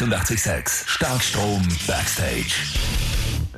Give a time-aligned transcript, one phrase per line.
[0.00, 2.54] 886 Starkstrom Backstage.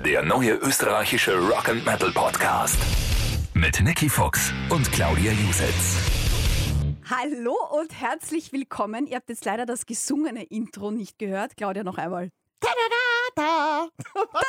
[0.04, 2.78] Der neue österreichische Rock and Metal Podcast
[3.54, 5.98] mit Nicky Fox und Claudia Jusitz.
[7.08, 9.06] Hallo und herzlich willkommen.
[9.06, 11.56] Ihr habt jetzt leider das gesungene Intro nicht gehört.
[11.56, 12.30] Claudia, noch einmal.
[12.58, 12.68] Da.
[13.36, 13.88] Da.
[14.14, 14.40] Da, da,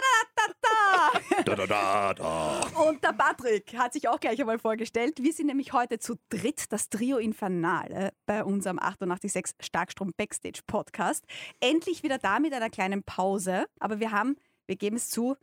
[1.44, 2.62] da, da.
[2.88, 5.22] Und der Patrick hat sich auch gleich einmal vorgestellt.
[5.22, 11.26] Wir sind nämlich heute zu dritt, das Trio Infernale, bei unserem 886 Starkstrom Backstage Podcast.
[11.60, 13.66] Endlich wieder da mit einer kleinen Pause.
[13.80, 14.36] Aber wir haben,
[14.66, 15.36] wir geben es zu,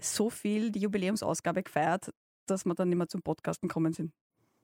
[0.00, 2.12] so viel die Jubiläumsausgabe gefeiert,
[2.46, 4.12] dass wir dann nicht mehr zum Podcasten gekommen sind.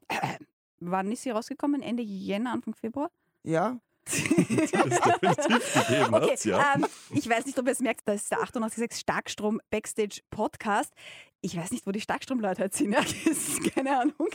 [0.81, 1.83] Wann ist sie rausgekommen?
[1.83, 3.11] Ende Jänner, Anfang Februar?
[3.43, 3.81] Ja,
[4.13, 6.75] gegeben Okay, hat's, ja.
[6.75, 10.93] ähm, ich weiß nicht, ob ihr es merkt, das ist der 886 Starkstrom Backstage Podcast.
[11.41, 12.93] Ich weiß nicht, wo die Starkstromleute jetzt sind.
[12.99, 14.29] Ja, das ist keine Ahnung.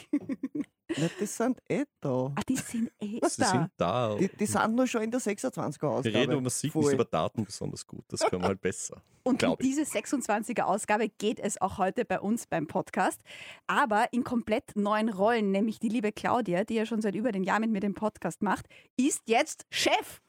[0.98, 2.32] Na, das sind eh da.
[2.36, 3.30] Ah, die sind eh da.
[3.30, 4.16] sind da.
[4.16, 6.94] Die, die sind nur schon in der 26er Wir reden über Musik, nicht Voll.
[6.94, 8.04] über Daten besonders gut.
[8.08, 9.02] Das können wir halt besser.
[9.24, 13.22] Und um diese 26er Ausgabe geht es auch heute bei uns beim Podcast.
[13.68, 17.44] Aber in komplett neuen Rollen, nämlich die liebe Claudia, die ja schon seit über den
[17.44, 18.66] Jahr mit mir den Podcast macht,
[18.98, 20.22] ist jetzt Chef.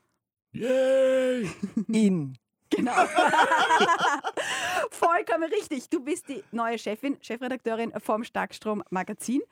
[0.52, 1.50] Yay!
[1.88, 2.38] In.
[2.70, 2.92] Genau.
[4.90, 5.88] Vollkommen richtig.
[5.90, 9.42] Du bist die neue Chefin, Chefredakteurin vom Starkstrom Magazin.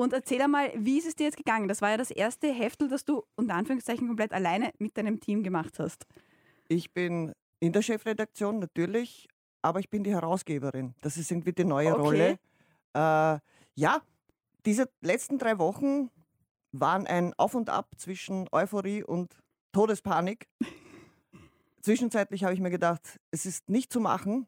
[0.00, 1.68] Und erzähl einmal, wie ist es dir jetzt gegangen?
[1.68, 5.42] Das war ja das erste Heftel, das du unter Anführungszeichen komplett alleine mit deinem Team
[5.42, 6.06] gemacht hast.
[6.68, 9.28] Ich bin in der Chefredaktion natürlich,
[9.60, 10.94] aber ich bin die Herausgeberin.
[11.02, 12.00] Das ist irgendwie die neue Okay.
[12.00, 12.38] Rolle.
[12.94, 13.40] Äh,
[13.74, 14.00] ja,
[14.64, 16.08] diese letzten drei Wochen
[16.72, 19.36] waren ein Auf und Ab zwischen Euphorie und
[19.72, 20.48] Todespanik.
[21.82, 24.46] Zwischenzeitlich habe ich mir gedacht, es ist nicht zu machen.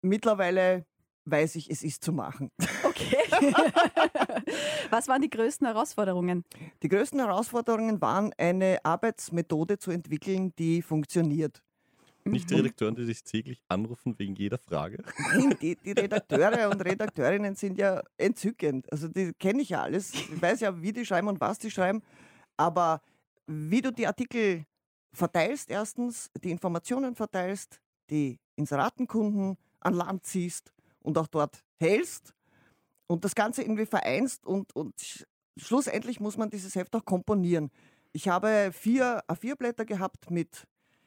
[0.00, 0.86] Mittlerweile
[1.24, 2.50] weiß ich, es ist zu machen.
[2.84, 3.16] Okay.
[4.90, 6.44] Was waren die größten Herausforderungen?
[6.82, 11.60] Die größten Herausforderungen waren, eine Arbeitsmethode zu entwickeln, die funktioniert.
[12.24, 15.02] Nicht die Redakteuren, die dich täglich anrufen wegen jeder Frage.
[15.18, 18.90] Nein, die, die Redakteure und Redakteurinnen sind ja entzückend.
[18.92, 20.14] Also die kenne ich ja alles.
[20.14, 22.02] Ich weiß ja, wie die schreiben und was die schreiben.
[22.56, 23.00] Aber
[23.46, 24.64] wie du die Artikel
[25.12, 30.73] verteilst, erstens, die Informationen verteilst, die Inseratenkunden an Land ziehst
[31.04, 32.34] und auch dort hältst
[33.06, 35.24] und das Ganze irgendwie vereinst und, und sch-
[35.56, 37.70] schlussendlich muss man dieses Heft auch komponieren.
[38.12, 40.66] Ich habe vier A4-Blätter gehabt mit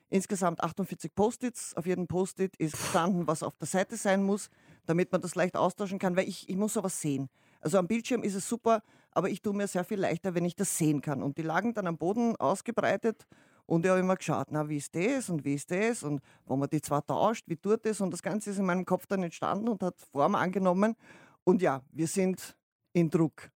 [0.10, 1.74] insgesamt 48 Post-its.
[1.76, 4.50] Auf jedem Post-it ist gestanden, was auf der Seite sein muss,
[4.86, 7.30] damit man das leicht austauschen kann, weil ich, ich muss sowas sehen.
[7.60, 10.56] Also am Bildschirm ist es super, aber ich tue mir sehr viel leichter, wenn ich
[10.56, 11.24] das sehen kann.
[11.24, 13.26] Und die lagen dann am Boden ausgebreitet
[13.68, 16.58] und ich habe immer geschaut, na, wie ist das und wie ist das und wenn
[16.58, 18.02] man die zwei tauscht, wie tut das?
[18.02, 20.96] Und das Ganze ist in meinem Kopf dann entstanden und hat Form angenommen.
[21.44, 22.58] Und ja, wir sind
[22.94, 23.52] in Druck.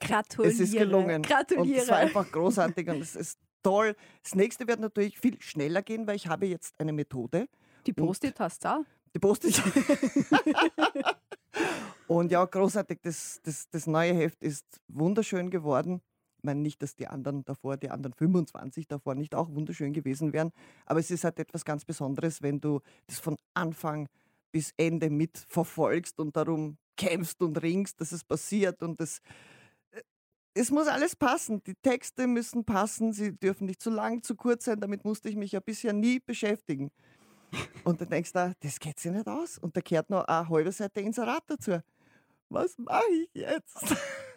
[0.00, 0.52] Gratuliere.
[0.52, 1.16] Es ist gelungen.
[1.16, 1.80] Und Gratuliere.
[1.80, 3.96] es war einfach großartig und es ist toll.
[4.22, 7.48] Das nächste wird natürlich viel schneller gehen, weil ich habe jetzt eine Methode.
[7.86, 8.84] die Post-it hast du auch.
[9.14, 9.62] Die Post ist.
[12.06, 13.00] und ja, großartig.
[13.00, 16.02] Das, das, das neue Heft ist wunderschön geworden.
[16.44, 20.50] Meine nicht, dass die anderen davor, die anderen 25 davor nicht auch wunderschön gewesen wären.
[20.86, 24.08] Aber es ist halt etwas ganz Besonderes, wenn du das von Anfang
[24.52, 28.82] bis Ende mitverfolgst und darum kämpfst und ringst, dass es passiert.
[28.82, 29.18] Und das,
[29.90, 30.00] äh,
[30.54, 31.62] es muss alles passen.
[31.64, 33.12] Die Texte müssen passen.
[33.12, 34.80] Sie dürfen nicht zu lang, zu kurz sein.
[34.80, 36.90] Damit musste ich mich ja bisher nie beschäftigen.
[37.84, 39.58] Und dann denkst du, das geht sich nicht aus.
[39.58, 41.80] Und da kehrt noch eine halbe Seite Inserat dazu.
[42.50, 43.96] Was mache ich jetzt?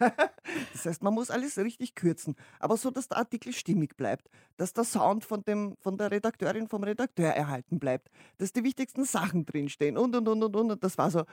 [0.72, 4.72] das heißt, man muss alles richtig kürzen, aber so, dass der Artikel stimmig bleibt, dass
[4.72, 8.08] der Sound von, dem, von der Redakteurin, vom Redakteur erhalten bleibt,
[8.38, 10.70] dass die wichtigsten Sachen drinstehen und, und, und, und, und.
[10.72, 11.24] Und das war so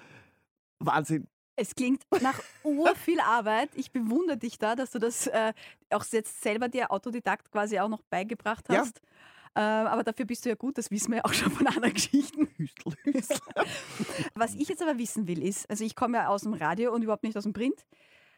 [0.79, 1.27] Wahnsinn.
[1.57, 3.69] Es klingt nach urviel Arbeit.
[3.75, 5.53] Ich bewundere dich da, dass du das äh,
[5.89, 8.79] auch jetzt selber dir Autodidakt quasi auch noch beigebracht Ja.
[8.79, 8.97] hast.
[8.97, 9.01] Äh,
[9.59, 12.49] aber dafür bist du ja gut, das wissen wir ja auch schon von anderen Geschichten.
[12.57, 13.39] Hüstel, Hüstel.
[14.35, 17.03] Was ich jetzt aber wissen will, ist, also ich komme ja aus dem Radio und
[17.03, 17.85] überhaupt nicht aus dem Print.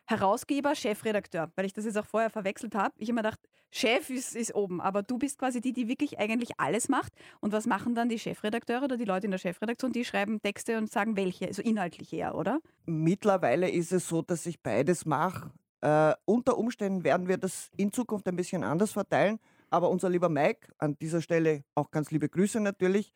[0.06, 2.94] Herausgeber, Chefredakteur, weil ich das jetzt auch vorher verwechselt habe.
[2.98, 3.40] Ich habe mir gedacht,
[3.72, 7.12] Chef ist, ist oben, aber du bist quasi die, die wirklich eigentlich alles macht.
[7.42, 9.92] Und was machen dann die Chefredakteure oder die Leute in der Chefredaktion?
[9.92, 12.60] Die schreiben Texte und sagen welche, also inhaltlich eher, oder?
[12.86, 15.52] Mittlerweile ist es so, dass ich beides mache.
[15.82, 19.40] Äh, unter Umständen werden wir das in Zukunft ein bisschen anders verteilen.
[19.70, 23.14] Aber unser lieber Mike, an dieser Stelle auch ganz liebe Grüße natürlich,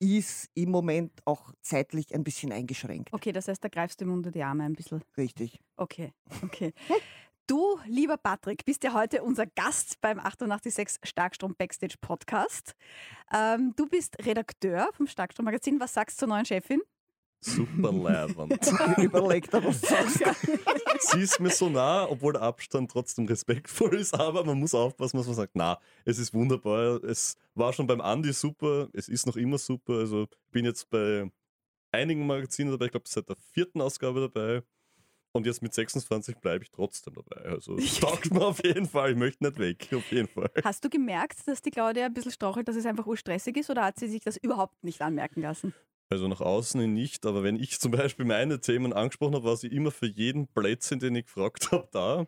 [0.00, 3.12] ist im Moment auch zeitlich ein bisschen eingeschränkt.
[3.12, 5.02] Okay, das heißt, da greifst du ihm unter die Arme ein bisschen.
[5.16, 5.60] Richtig.
[5.76, 6.12] Okay,
[6.42, 6.72] okay.
[7.46, 12.74] Du, lieber Patrick, bist ja heute unser Gast beim 886 Starkstrom Backstage Podcast.
[13.32, 15.78] Ähm, du bist Redakteur vom Starkstrom Magazin.
[15.78, 16.80] Was sagst du zur neuen Chefin?
[17.42, 18.60] Super leibend.
[18.98, 20.22] Überleg dir, was du sagst.
[21.10, 25.18] Sie ist mir so nah, obwohl der Abstand trotzdem respektvoll ist, aber man muss aufpassen,
[25.18, 25.52] was man sagt.
[25.54, 27.02] Na, es ist wunderbar.
[27.04, 29.94] Es war schon beim Andi super, es ist noch immer super.
[29.94, 31.30] Also ich bin jetzt bei
[31.90, 34.62] einigen Magazinen dabei, ich glaube seit der vierten Ausgabe dabei.
[35.34, 37.48] Und jetzt mit 26 bleibe ich trotzdem dabei.
[37.50, 39.12] Also es taugt mir auf jeden Fall.
[39.12, 40.50] Ich möchte nicht weg, auf jeden Fall.
[40.62, 43.84] Hast du gemerkt, dass die Claudia ein bisschen strauchelt, dass es einfach urstressig ist oder
[43.84, 45.74] hat sie sich das überhaupt nicht anmerken lassen?
[46.12, 49.56] Also nach außen hin nicht, aber wenn ich zum Beispiel meine Themen angesprochen habe, war
[49.56, 52.26] sie immer für jeden Blödsinn, den ich gefragt habe, da.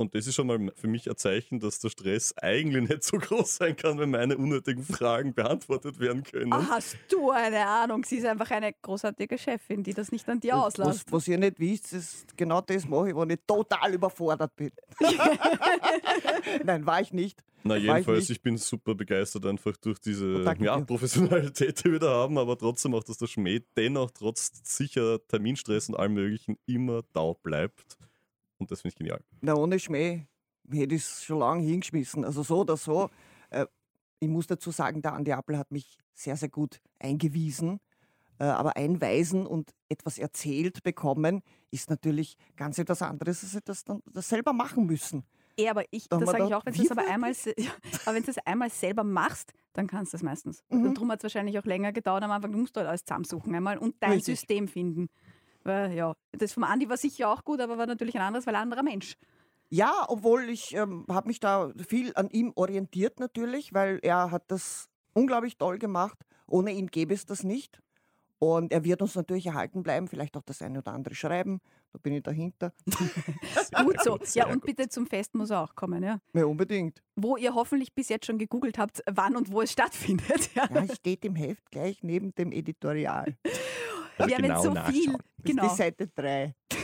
[0.00, 3.18] Und das ist schon mal für mich ein Zeichen, dass der Stress eigentlich nicht so
[3.18, 6.54] groß sein kann, wenn meine unnötigen Fragen beantwortet werden können.
[6.54, 8.02] Ah, hast du eine Ahnung?
[8.04, 11.12] Sie ist einfach eine großartige Chefin, die das nicht an dir Was, auslässt.
[11.12, 14.70] was ihr nicht wisst, ist genau das mache ich, wenn ich total überfordert bin.
[16.64, 17.44] Nein, war ich nicht.
[17.62, 18.30] Na ich jedenfalls, nicht.
[18.30, 20.80] ich bin super begeistert einfach durch diese Danke ja.
[20.80, 25.90] Professionalität, die wir da haben, aber trotzdem auch, dass der Schmäh dennoch trotz sicher Terminstress
[25.90, 27.98] und allem möglichen immer da bleibt.
[28.60, 29.20] Und das finde ich genial.
[29.40, 30.26] Na, ohne Schmäh
[30.70, 32.24] hätte ich es schon lange hingeschmissen.
[32.24, 33.10] Also so oder so.
[33.50, 33.66] Äh,
[34.20, 37.80] ich muss dazu sagen, der Andi Appel hat mich sehr, sehr gut eingewiesen.
[38.38, 43.84] Äh, aber einweisen und etwas erzählt bekommen, ist natürlich ganz etwas anderes, als sie das
[43.84, 45.24] dann das selber machen müssen.
[45.58, 47.70] Ja, aber ich, Da das sage ich auch, wenn du es aber einmal, ja,
[48.06, 50.64] aber wenn du es einmal selber machst, dann kannst du es meistens.
[50.70, 50.86] Mhm.
[50.86, 52.52] Und darum hat es wahrscheinlich auch länger gedauert am Anfang.
[52.52, 54.38] Du musst halt alles zusammensuchen einmal und dein Richtig.
[54.38, 55.08] System finden.
[55.62, 58.54] Weil, ja, das vom Andi war sicher auch gut, aber war natürlich ein anderes, weil
[58.54, 59.16] ein anderer Mensch.
[59.68, 64.50] Ja, obwohl ich ähm, habe mich da viel an ihm orientiert natürlich, weil er hat
[64.50, 66.18] das unglaublich toll gemacht.
[66.46, 67.80] Ohne ihn gäbe es das nicht.
[68.40, 71.60] Und er wird uns natürlich erhalten bleiben, vielleicht auch das eine oder andere schreiben.
[71.92, 72.72] Da bin ich dahinter.
[73.84, 74.18] Gut so.
[74.32, 76.20] Ja, und bitte zum Fest muss er auch kommen, ja.
[76.32, 77.02] Ja, unbedingt.
[77.16, 80.50] Wo ihr hoffentlich bis jetzt schon gegoogelt habt, wann und wo es stattfindet.
[80.54, 80.68] Ja.
[80.72, 83.36] Ja, steht im Heft gleich neben dem Editorial.
[84.26, 85.12] Wir haben jetzt so viel.
[85.38, 85.68] Bis Genau.
[85.68, 86.54] die Seite 3.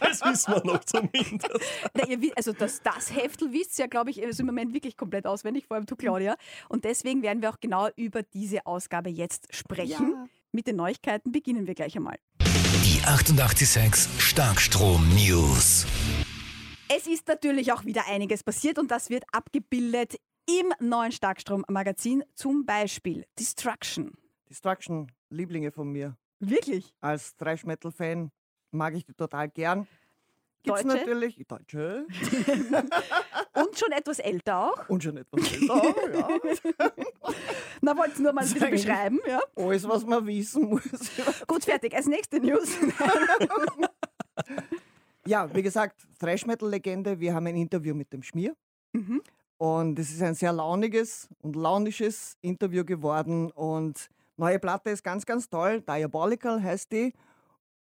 [0.00, 1.48] Das wissen wir noch zumindest.
[1.94, 4.74] Na, ihr, wi- also das, das Heftel wisst ihr ja, glaube ich, ist im Moment
[4.74, 6.36] wirklich komplett auswendig, vor allem du, Claudia.
[6.68, 10.10] Und deswegen werden wir auch genau über diese Ausgabe jetzt sprechen.
[10.10, 10.26] Ja.
[10.52, 12.16] Mit den Neuigkeiten beginnen wir gleich einmal.
[12.40, 15.86] Die 886 Starkstrom News.
[16.94, 20.16] Es ist natürlich auch wieder einiges passiert und das wird abgebildet
[20.46, 24.12] im neuen Starkstrom-Magazin, zum Beispiel Destruction.
[24.50, 26.16] Destruction, Lieblinge von mir.
[26.50, 26.94] Wirklich?
[27.00, 28.30] Als Thrash-Metal-Fan
[28.70, 29.86] mag ich die total gern.
[30.62, 30.96] Gibt's Deutsche?
[30.96, 32.06] natürlich Deutsche
[33.52, 34.88] Und schon etwas älter auch.
[34.88, 35.82] und schon etwas älter.
[36.14, 36.90] ja.
[37.82, 39.20] Na, wollt nur mal ein bisschen beschreiben?
[39.28, 39.40] Ja?
[39.56, 40.82] Alles, was man wissen muss.
[41.46, 41.94] Gut, fertig.
[41.94, 42.70] Als nächste News.
[45.26, 47.18] Ja, wie gesagt, Thrash-Metal-Legende.
[47.18, 48.54] Wir haben ein Interview mit dem Schmier.
[48.92, 49.22] Mhm.
[49.56, 53.50] Und es ist ein sehr launiges und launisches Interview geworden.
[53.50, 55.80] Und neue Platte ist ganz, ganz toll.
[55.82, 57.12] Diabolical heißt die.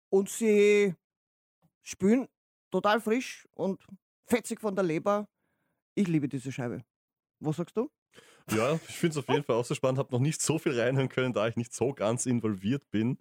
[0.10, 0.96] Und sie
[1.84, 2.28] spielen
[2.72, 3.82] total frisch und
[4.26, 5.28] fetzig von der Leber.
[5.96, 6.84] Ich liebe diese Scheibe.
[7.40, 7.90] Was sagst du?
[8.52, 10.00] Ja, ich finde es auf jeden Fall auch so spannend.
[10.00, 13.20] Habe noch nicht so viel reinhören können, da ich nicht so ganz involviert bin.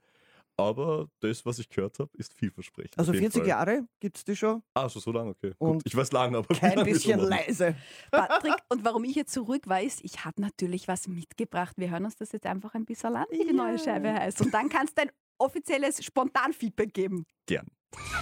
[0.60, 2.98] Aber das, was ich gehört habe, ist vielversprechend.
[2.98, 3.48] Also auf jeden 40 Fall.
[3.48, 4.60] Jahre gibt es die schon.
[4.74, 5.54] Ah, schon so lange, okay.
[5.58, 5.82] Und Gut.
[5.86, 7.76] Ich weiß lange, aber Kein lange bisschen leise.
[8.10, 11.74] Patrick, und warum ich jetzt zurück war, ist, ich habe natürlich was mitgebracht.
[11.76, 13.78] Wir hören uns das jetzt einfach ein bisschen an, wie die neue Ja.
[13.78, 14.40] Scheibe heißt.
[14.40, 17.24] Und dann kannst du ein offizielles Spontan-Feedback geben.
[17.46, 17.68] Gern.
[17.94, 18.20] Ja,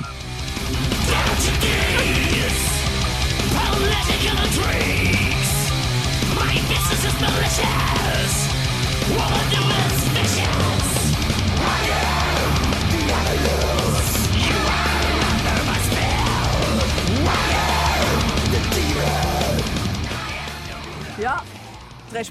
[1.09, 2.07] Trash Metal.
[21.19, 21.43] Ja.
[22.13, 22.29] Was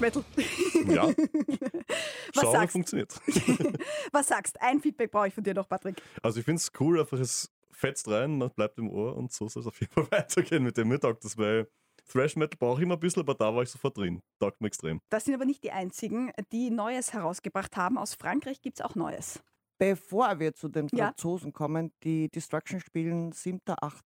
[2.34, 2.72] Schauen, sagst?
[2.72, 3.20] funktioniert.
[4.12, 4.60] Was sagst?
[4.60, 6.00] Ein Feedback brauche ich von dir noch, Patrick.
[6.22, 9.48] Also ich finde es cool, einfach es fetzt rein, man bleibt im Ohr und so
[9.48, 10.88] soll es auf jeden Fall weitergehen mit dem.
[10.88, 11.68] Mir taugt das, weil
[12.10, 14.22] Thrash Metal brauche ich immer ein bisschen, aber da war ich sofort drin.
[14.38, 15.00] Taugt mir extrem.
[15.10, 17.98] Das sind aber nicht die einzigen, die Neues herausgebracht haben.
[17.98, 19.42] Aus Frankreich gibt es auch Neues.
[19.78, 21.06] Bevor wir zu den Ja.
[21.08, 24.04] Franzosen kommen, die Destruction spielen 7., 8.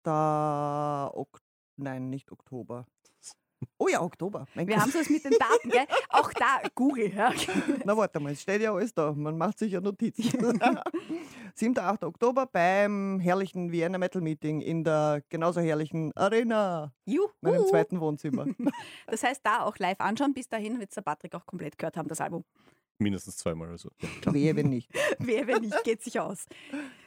[1.16, 1.38] Ok
[1.76, 2.86] Nein, nicht Oktober.
[3.78, 4.46] Oh ja, Oktober.
[4.54, 4.84] Mein Wir Gott.
[4.84, 5.86] haben es mit den Daten, gell?
[6.08, 7.12] Auch da, Google.
[7.14, 7.32] Ja.
[7.84, 9.12] Na warte mal, es steht ja alles da.
[9.12, 10.60] Man macht sich ja Notizen.
[11.54, 11.78] 7.
[11.78, 12.04] 8.
[12.04, 16.92] Oktober beim herrlichen Vienna Metal Meeting in der genauso herrlichen Arena,
[17.40, 17.68] meinem Juhu.
[17.68, 18.46] zweiten Wohnzimmer.
[19.06, 20.34] Das heißt, da auch live anschauen.
[20.34, 22.44] Bis dahin wird der Patrick auch komplett gehört haben, das Album.
[22.98, 23.70] Mindestens zweimal.
[23.70, 23.90] Also.
[24.24, 24.32] Ja.
[24.32, 24.88] Wehe, wenn nicht.
[25.18, 26.46] Wer, wenn nicht, geht sich aus.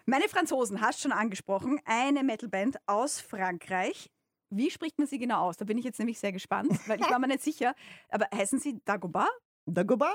[0.05, 4.09] Meine Franzosen, hast schon angesprochen, eine Metalband aus Frankreich.
[4.49, 5.57] Wie spricht man sie genau aus?
[5.57, 7.73] Da bin ich jetzt nämlich sehr gespannt, weil ich war mir nicht sicher.
[8.09, 9.27] Aber heißen sie Dagobah?
[9.65, 10.13] Dagobah?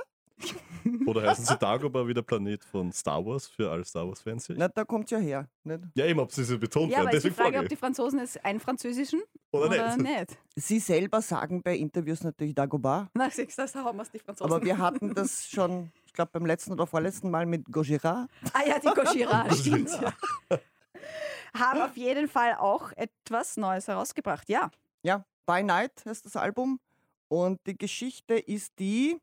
[1.06, 4.48] Oder heißen sie Dagobah wie der Planet von Star Wars für alle Star Wars-Fans?
[4.56, 5.46] Na, da kommt ja her.
[5.62, 5.80] Nicht?
[5.94, 7.08] Ja, eben, ob sie so betont Ja, werden.
[7.08, 7.76] aber ist die Deswegen Frage, ob die.
[7.76, 9.22] Franzosen es einen französischen
[9.52, 10.08] Oder oder nicht?
[10.08, 10.38] nicht.
[10.56, 14.18] Sie selber sagen bei Interviews natürlich Dagobah, Na, siehst du, da haben wir es die
[14.18, 14.52] Franzosen.
[14.52, 18.26] aber wir hatten das schon, ich glaube, beim letzten oder vorletzten Mal mit Gojira.
[18.54, 19.90] ah ja, die Gojira, stimmt.
[20.00, 20.58] Ja.
[21.58, 24.70] Haben auf jeden Fall auch etwas Neues herausgebracht, ja.
[25.02, 26.80] Ja, By Night heißt das Album.
[27.28, 29.18] Und die Geschichte ist die,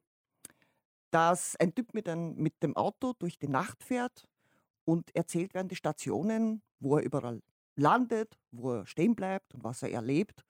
[1.11, 4.27] dass ein Typ mit, ein, mit dem Auto durch die Nacht fährt
[4.85, 7.41] und erzählt werden die Stationen, wo er überall
[7.75, 10.43] landet, wo er stehen bleibt und was er erlebt.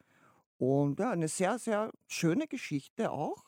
[0.57, 3.43] Und ja, eine sehr, sehr schöne Geschichte auch.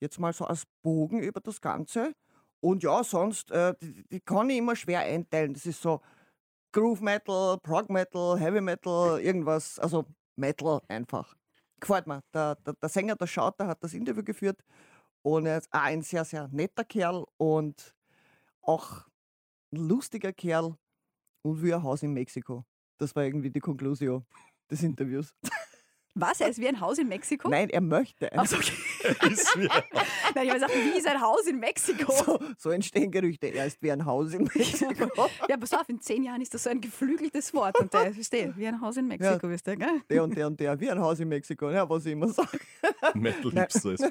[0.00, 2.14] Jetzt mal so als Bogen über das Ganze.
[2.60, 5.54] Und ja, sonst, äh, die, die kann ich immer schwer einteilen.
[5.54, 6.00] Das ist so
[6.72, 10.06] Groove Metal, Prog Metal, Heavy Metal, irgendwas, also
[10.36, 11.34] Metal einfach.
[11.80, 12.22] Gefällt mir.
[12.32, 14.62] Der, der, der Sänger, der Schauter, hat das Interview geführt
[15.22, 17.94] und er ist auch ein sehr, sehr netter Kerl und
[18.62, 19.06] auch
[19.72, 20.76] ein lustiger Kerl
[21.42, 22.64] und wie ein Haus in Mexiko.
[22.98, 24.24] Das war irgendwie die Konklusion
[24.70, 25.34] des Interviews.
[26.18, 26.40] Was?
[26.40, 27.50] Er ist wie ein Haus in Mexiko?
[27.50, 28.32] Nein, er möchte.
[28.32, 28.72] Also, okay.
[29.30, 29.68] Ist mir
[30.34, 32.10] Nein, ich habe gesagt, wie ist ein Haus in Mexiko?
[32.10, 33.48] So, so entstehen Gerüchte.
[33.48, 35.28] Er ist wie ein Haus in Mexiko.
[35.46, 37.78] Ja, pass auf, in zehn Jahren ist das so ein geflügeltes Wort.
[37.78, 40.00] Und der ist der, wie ein Haus in Mexiko, wisst ihr, gell?
[40.08, 41.70] Der und der und der, wie ein Haus in Mexiko.
[41.70, 42.58] Ja, was ich immer sage.
[43.14, 44.10] Metal Hipster ist.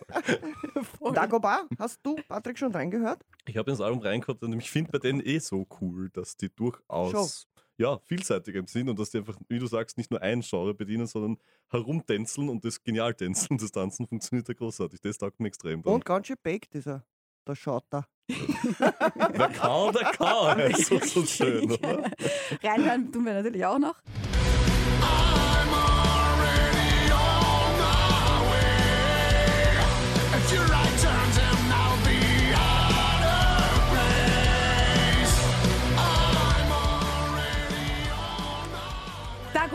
[1.00, 1.12] Voll.
[1.12, 3.20] Dagobah, hast du, Patrick, schon reingehört?
[3.48, 6.50] Ich habe ins Album reingehört und ich finde bei denen eh so cool, dass die
[6.54, 10.74] durchaus ja, vielseitig sind und dass die einfach, wie du sagst, nicht nur ein Genre
[10.74, 11.38] bedienen, sondern
[11.70, 15.02] herumtänzeln und das Genialtänzeln, das Tanzen funktioniert ja großartig.
[15.02, 15.82] Das taugt mir extrem.
[15.82, 15.94] Dann.
[15.94, 17.04] Und ganz schön baked ist er,
[17.48, 18.08] der Schauter.
[18.28, 20.58] Wer kann, der kann.
[20.72, 22.12] Das ist so, so schön, oder?
[22.64, 23.96] Reinhören tun wir natürlich auch noch.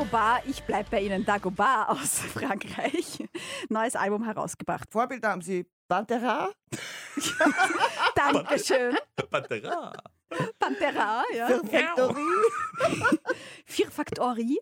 [0.00, 3.22] Dagobah, ich bleib bei Ihnen, Dagobah aus Frankreich.
[3.68, 4.90] Neues Album herausgebracht.
[4.90, 6.48] Vorbilder haben sie Pantera,
[8.14, 8.96] Dankeschön.
[9.30, 9.92] Pantera.
[10.58, 11.48] Pantera, ja.
[11.48, 12.22] Factory.
[13.66, 14.58] Vier Factory.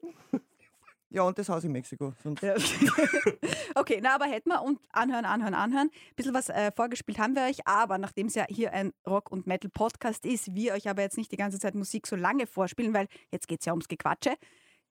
[1.11, 2.15] Ja, und das Haus in Mexiko.
[2.21, 2.57] Sonst Ja.
[3.77, 5.89] Okay, na, aber hätten wir und anhören, anhören, anhören.
[5.93, 9.31] Ein bisschen was äh, vorgespielt haben wir euch, aber nachdem es ja hier ein Rock-
[9.31, 12.93] und Metal-Podcast ist, wir euch aber jetzt nicht die ganze Zeit Musik so lange vorspielen,
[12.93, 14.35] weil jetzt geht es ja ums Gequatsche.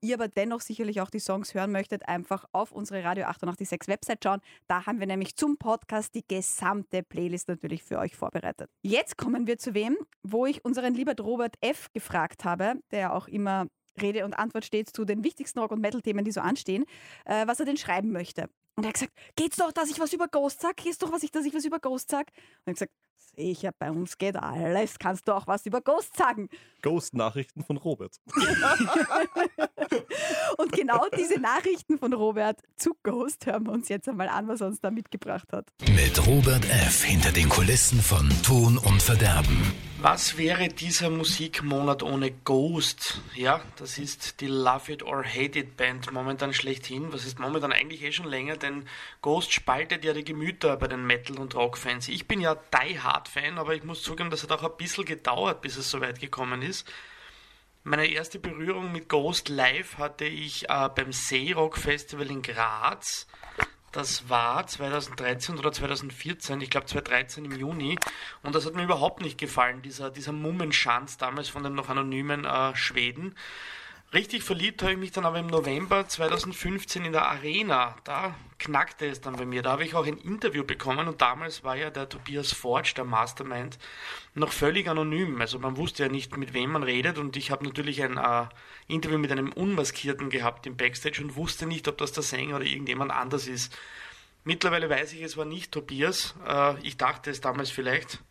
[0.01, 4.23] Ihr aber dennoch sicherlich auch die Songs hören möchtet, einfach auf unsere Radio 886 Website
[4.23, 4.41] schauen.
[4.67, 8.69] Da haben wir nämlich zum Podcast die gesamte Playlist natürlich für euch vorbereitet.
[8.83, 11.87] Jetzt kommen wir zu wem, wo ich unseren lieben Robert F.
[11.93, 13.67] gefragt habe, der auch immer
[13.99, 16.85] Rede und Antwort steht zu den wichtigsten Rock- und Metal-Themen, die so anstehen,
[17.25, 18.49] äh, was er denn schreiben möchte.
[18.77, 20.77] Und er hat gesagt, geht's doch, dass ich was über Ghost sag?
[20.77, 22.27] Geht's doch, was ich, dass ich was über Ghost sag?
[22.63, 22.93] Und ich gesagt,
[23.36, 25.00] sicher, bei uns geht alles.
[25.00, 26.50] Kannst du auch was über Ghost sagen?
[26.81, 28.17] Ghost-Nachrichten von Robert.
[30.57, 34.62] Und genau diese Nachrichten von Robert zu Ghost hören wir uns jetzt einmal an, was
[34.62, 35.67] er uns da mitgebracht hat.
[35.96, 37.03] Mit Robert F.
[37.03, 39.74] hinter den Kulissen von Ton und Verderben.
[40.00, 43.22] Was wäre dieser Musikmonat ohne Ghost?
[43.34, 47.12] Ja, das ist die Love It or Hate It Band momentan schlechthin.
[47.12, 48.88] Was ist momentan eigentlich eh schon länger, denn
[49.21, 52.07] Ghost spaltet ja die Gemüter bei den Metal- und Rock-Fans.
[52.09, 55.62] Ich bin ja Die Hard-Fan, aber ich muss zugeben, das hat auch ein bisschen gedauert,
[55.62, 56.91] bis es so weit gekommen ist.
[57.83, 63.27] Meine erste Berührung mit Ghost live hatte ich äh, beim Seerock Festival in Graz.
[63.93, 67.97] Das war 2013 oder 2014, ich glaube 2013 im Juni.
[68.43, 72.43] Und das hat mir überhaupt nicht gefallen, dieser, dieser Mummenschanz damals von dem noch anonymen
[72.43, 73.33] äh, Schweden.
[74.13, 77.97] Richtig verliebt habe ich mich dann aber im November 2015 in der Arena.
[78.05, 79.61] Da knackte es dann bei mir.
[79.61, 83.03] Da habe ich auch ein Interview bekommen und damals war ja der Tobias Forge, der
[83.03, 83.77] Mastermind,
[84.33, 85.41] noch völlig anonym.
[85.41, 88.45] Also man wusste ja nicht, mit wem man redet und ich habe natürlich ein äh,
[88.87, 92.65] Interview mit einem Unmaskierten gehabt im Backstage und wusste nicht, ob das der Sänger oder
[92.65, 93.77] irgendjemand anders ist.
[94.45, 96.33] Mittlerweile weiß ich, es war nicht Tobias.
[96.47, 98.23] Äh, ich dachte es damals vielleicht.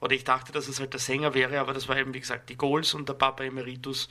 [0.00, 2.48] Oder ich dachte, dass es halt der Sänger wäre, aber das war eben, wie gesagt,
[2.48, 4.08] die Goals und der Papa Emeritus.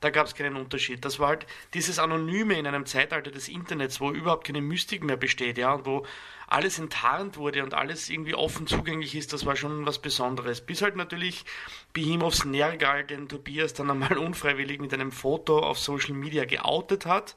[0.00, 1.04] Da gab es keinen Unterschied.
[1.04, 5.18] Das war halt dieses Anonyme in einem Zeitalter des Internets, wo überhaupt keine Mystik mehr
[5.18, 6.06] besteht, ja, und wo
[6.46, 10.60] alles enttarnt wurde und alles irgendwie offen zugänglich ist, das war schon was Besonderes.
[10.60, 11.44] Bis halt natürlich
[11.92, 17.36] Behemoths Nergal den Tobias dann einmal unfreiwillig mit einem Foto auf Social Media geoutet hat.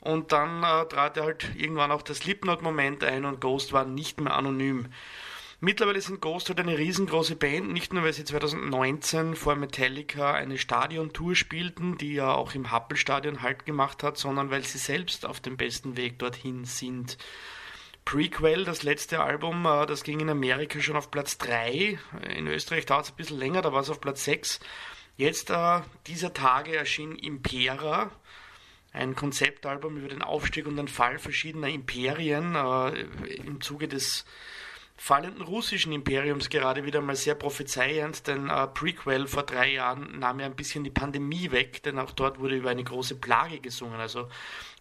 [0.00, 4.18] Und dann äh, trat er halt irgendwann auch das Slipknot-Moment ein und Ghost war nicht
[4.20, 4.88] mehr anonym.
[5.62, 10.56] Mittlerweile sind Ghost halt eine riesengroße Band, nicht nur weil sie 2019 vor Metallica eine
[10.56, 15.40] Stadiontour spielten, die ja auch im Happelstadion Halt gemacht hat, sondern weil sie selbst auf
[15.40, 17.18] dem besten Weg dorthin sind.
[18.06, 21.98] Prequel, das letzte Album, äh, das ging in Amerika schon auf Platz 3.
[22.34, 24.60] In Österreich dauert es ein bisschen länger, da war es auf Platz 6.
[25.18, 28.10] Jetzt äh, dieser Tage erschien Impera,
[28.94, 33.02] ein Konzeptalbum über den Aufstieg und den Fall verschiedener Imperien äh,
[33.44, 34.24] im Zuge des
[35.02, 40.40] fallenden russischen Imperiums gerade wieder mal sehr prophezeiend, denn äh, Prequel vor drei Jahren nahm
[40.40, 43.98] ja ein bisschen die Pandemie weg, denn auch dort wurde über eine große Plage gesungen.
[43.98, 44.28] Also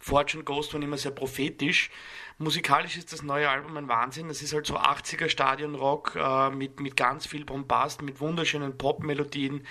[0.02, 1.90] Fortune Ghost waren immer sehr prophetisch.
[2.38, 4.30] Musikalisch ist das neue Album ein Wahnsinn.
[4.30, 9.66] Es ist halt so 80er Stadionrock äh, mit, mit ganz viel Bombast, mit wunderschönen Popmelodien.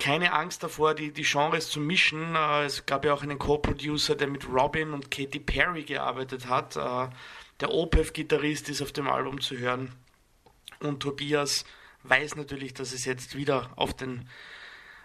[0.00, 2.34] Keine Angst davor, die, die Genres zu mischen.
[2.34, 6.74] Äh, es gab ja auch einen Co-Producer, der mit Robin und Katy Perry gearbeitet hat.
[6.74, 7.08] Äh,
[7.60, 9.92] der Opeth-Gitarrist ist auf dem Album zu hören.
[10.80, 11.64] Und Tobias
[12.04, 14.28] weiß natürlich, dass es jetzt wieder auf den,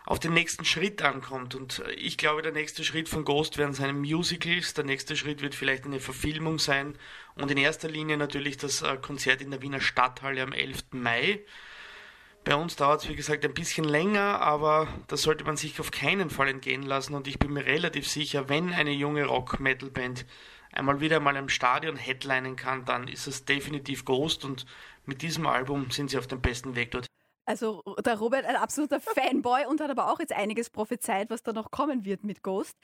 [0.06, 1.56] auf den nächsten Schritt ankommt.
[1.56, 4.74] Und ich glaube, der nächste Schritt von Ghost werden seine Musicals.
[4.74, 6.98] Der nächste Schritt wird vielleicht eine Verfilmung sein.
[7.36, 10.86] Und in erster Linie natürlich das äh, Konzert in der Wiener Stadthalle am 11.
[10.92, 11.42] Mai.
[12.46, 15.90] Bei uns dauert es, wie gesagt, ein bisschen länger, aber das sollte man sich auf
[15.90, 17.16] keinen Fall entgehen lassen.
[17.16, 20.26] Und ich bin mir relativ sicher, wenn eine junge Rock-Metal-Band
[20.76, 24.66] einmal wieder mal im Stadion headlinen kann, dann ist es definitiv Ghost und
[25.06, 27.08] mit diesem Album sind sie auf dem besten Weg dort.
[27.48, 31.54] Also der Robert ein absoluter Fanboy und hat aber auch jetzt einiges prophezeit, was da
[31.54, 32.76] noch kommen wird mit Ghost.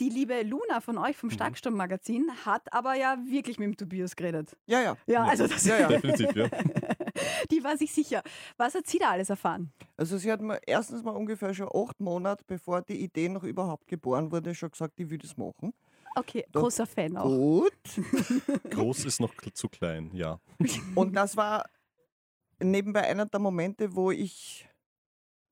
[0.00, 1.34] Die liebe Luna von euch vom Mhm.
[1.34, 4.56] Starksturm-Magazin hat aber ja wirklich mit dem Tobias geredet.
[4.66, 4.96] Ja, ja.
[5.06, 5.88] Ja, also das, Ja, ja.
[5.88, 6.48] Definitiv, ja.
[7.50, 8.22] die war sich sicher.
[8.56, 9.70] Was hat sie da alles erfahren?
[9.98, 13.88] Also sie hat mir erstens mal ungefähr schon acht Monate, bevor die Idee noch überhaupt
[13.88, 15.74] geboren wurde, schon gesagt, ich würde es machen.
[16.14, 16.62] Okay, Doch.
[16.62, 17.24] großer Fan auch.
[17.24, 17.72] Gut.
[18.70, 20.40] Groß ist noch zu klein, ja.
[20.94, 21.64] Und das war
[22.58, 24.68] nebenbei einer der Momente, wo ich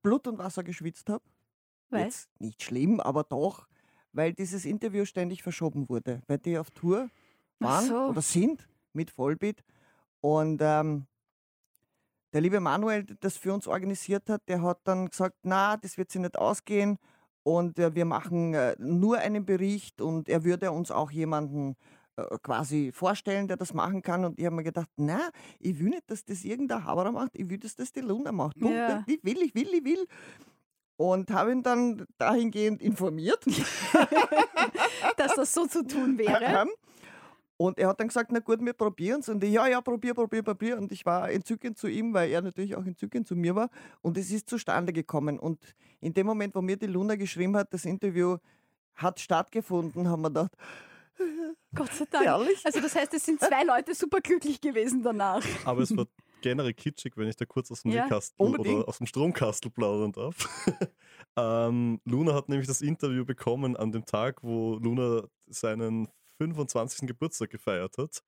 [0.01, 1.23] Blut und Wasser geschwitzt habe.
[1.91, 3.67] Jetzt nicht schlimm, aber doch,
[4.11, 7.09] weil dieses Interview ständig verschoben wurde, weil die auf Tour
[7.59, 7.97] waren so.
[8.09, 9.63] oder sind mit Vollbeat.
[10.21, 11.07] Und ähm,
[12.33, 15.97] der liebe Manuel, der das für uns organisiert hat, der hat dann gesagt, na, das
[15.97, 16.99] wird sich nicht ausgehen
[17.43, 21.75] und äh, wir machen äh, nur einen Bericht und er würde uns auch jemanden
[22.17, 24.25] äh, quasi vorstellen, der das machen kann.
[24.25, 25.29] Und ich habe mir gedacht, na,
[25.59, 28.59] ich will nicht, dass das irgendein Haberer macht, ich will, dass das die Luna macht.
[28.59, 28.75] Punkt.
[28.75, 29.03] Ja.
[29.07, 30.05] Ich will, ich will, ich will.
[30.97, 33.45] Und habe ihn dann dahingehend informiert.
[35.15, 36.67] Dass das so zu tun wäre.
[37.55, 39.27] Und er hat dann gesagt, na gut, wir probieren es.
[39.27, 40.77] Und ich, ja, ja, probier, probier, probier.
[40.77, 43.69] Und ich war entzückend zu ihm, weil er natürlich auch entzückend zu mir war.
[44.01, 45.37] Und es ist zustande gekommen.
[45.37, 48.37] Und in dem Moment, wo mir die Luna geschrieben hat, das Interview
[48.95, 50.51] hat stattgefunden, haben wir gedacht,
[51.75, 52.25] Gott sei Dank.
[52.25, 52.65] Herrlich.
[52.65, 55.43] Also das heißt, es sind zwei Leute super glücklich gewesen danach.
[55.65, 56.05] Aber es war
[56.41, 60.11] generell kitschig, wenn ich da kurz aus dem Ja, Nähkastel oder aus dem Stromkastel plaudern
[60.11, 60.35] darf.
[61.37, 66.07] ähm, Luna hat nämlich das Interview bekommen an dem Tag, wo Luna seinen
[66.37, 67.07] 25.
[67.07, 68.23] Geburtstag gefeiert hat.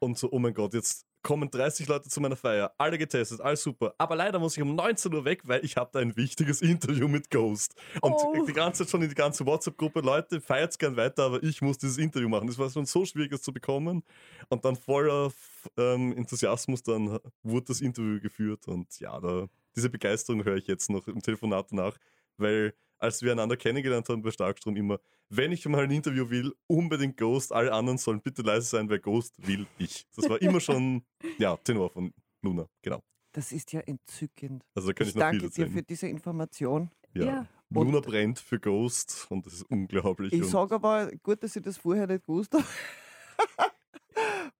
[0.00, 3.62] Und so, oh mein Gott, jetzt kommen 30 Leute zu meiner Feier, alle getestet, alles
[3.64, 3.94] super.
[3.98, 7.08] Aber leider muss ich um 19 Uhr weg, weil ich habe da ein wichtiges Interview
[7.08, 7.74] mit Ghost.
[8.00, 8.44] Und Oh.
[8.46, 11.78] die ganze Zeit schon in die ganze WhatsApp-Gruppe, Leute, feiert's gern weiter, aber ich muss
[11.78, 12.46] dieses Interview machen.
[12.46, 14.04] Das war schon so schwierig, es zu bekommen.
[14.50, 15.32] Und dann voller
[15.76, 18.68] ähm, Enthusiasmus, dann wurde das Interview geführt.
[18.68, 21.96] Und ja, da, diese Begeisterung höre ich jetzt noch im Telefonat nach,
[22.36, 24.98] weil als wir einander kennengelernt haben bei Starkstrom immer,
[25.30, 28.98] wenn ich mal ein Interview will, unbedingt Ghost, alle anderen sollen bitte leise sein, weil
[29.00, 30.06] Ghost will ich.
[30.14, 31.04] Das war immer schon,
[31.38, 33.02] ja, Tenor von Luna, genau.
[33.32, 34.62] das ist ja entzückend.
[34.74, 35.86] Also da kann Ich ich, noch danke viel dir für erzählen.
[35.88, 36.90] diese Information.
[37.14, 37.24] Ja.
[37.24, 37.46] Ja.
[37.70, 40.32] Luna Und- brennt für Ghost und das ist unglaublich.
[40.32, 42.64] Ich sage aber, gut, dass ich das vorher nicht gewusst habe.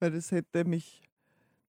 [0.01, 1.03] Weil das hätte mich,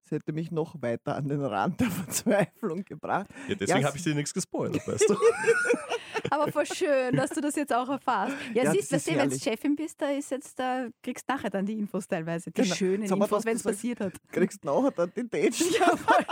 [0.03, 3.27] das hätte mich noch weiter an den Rand der Verzweiflung gebracht.
[3.47, 5.15] ja, deswegen Ja, habe ich dir nichts gespoilert, weißt du?
[6.29, 8.35] Aber voll schön, dass du das jetzt auch erfährst.
[8.53, 9.37] Ja, Ja, siehst du, wenn du.
[9.39, 12.51] Chefin bist, da ist jetzt, da kriegst du nachher dann die Infos teilweise.
[12.51, 12.75] Die Genau.
[12.75, 14.13] schönen Sag Infos, wenn es du passiert hat.
[14.31, 15.55] Kriegst nachher dann die Date.
[15.79, 16.25] Ja, voll.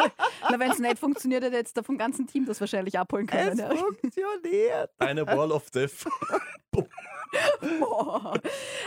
[0.50, 3.50] Na, wenn es nicht funktioniert, hätte jetzt da vom ganzen Team das wahrscheinlich abholen können.
[3.50, 3.70] Es Ja.
[3.76, 4.90] funktioniert.
[5.00, 6.06] Eine Wall of Death.
[7.80, 8.40] Boah.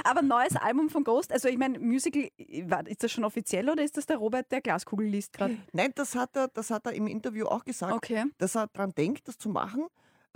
[0.05, 2.29] Aber neues Album von Ghost, also ich meine, Musical,
[2.87, 5.57] ist das schon offiziell oder ist das der Robert, der Glaskugel liest gerade?
[5.73, 8.25] Nein, das hat, er, das hat er im Interview auch gesagt, Okay.
[8.39, 9.87] dass er daran denkt, das zu machen.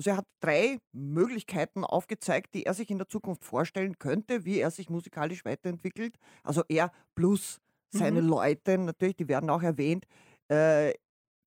[0.00, 4.58] Also er hat drei Möglichkeiten aufgezeigt, die er sich in der Zukunft vorstellen könnte, wie
[4.58, 6.16] er sich musikalisch weiterentwickelt.
[6.42, 7.60] Also er plus
[7.90, 10.06] seine Leute, natürlich, die werden auch erwähnt.
[10.48, 10.94] Äh,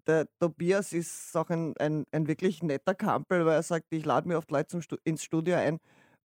[0.05, 4.27] der Tobias ist auch ein, ein, ein wirklich netter Kampel, weil er sagt, ich lade
[4.27, 5.79] mir oft Leute Stu ins Studio ein,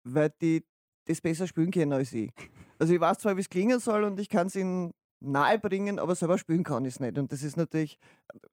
[0.05, 0.67] weil die
[1.07, 2.31] das besser spielen können als ich.
[2.79, 6.15] Also ich weiß zwar, wie es klingen soll und ich kann es ihnen nahebringen, aber
[6.15, 7.19] selber spielen kann ich es nicht.
[7.19, 7.99] Und das ist natürlich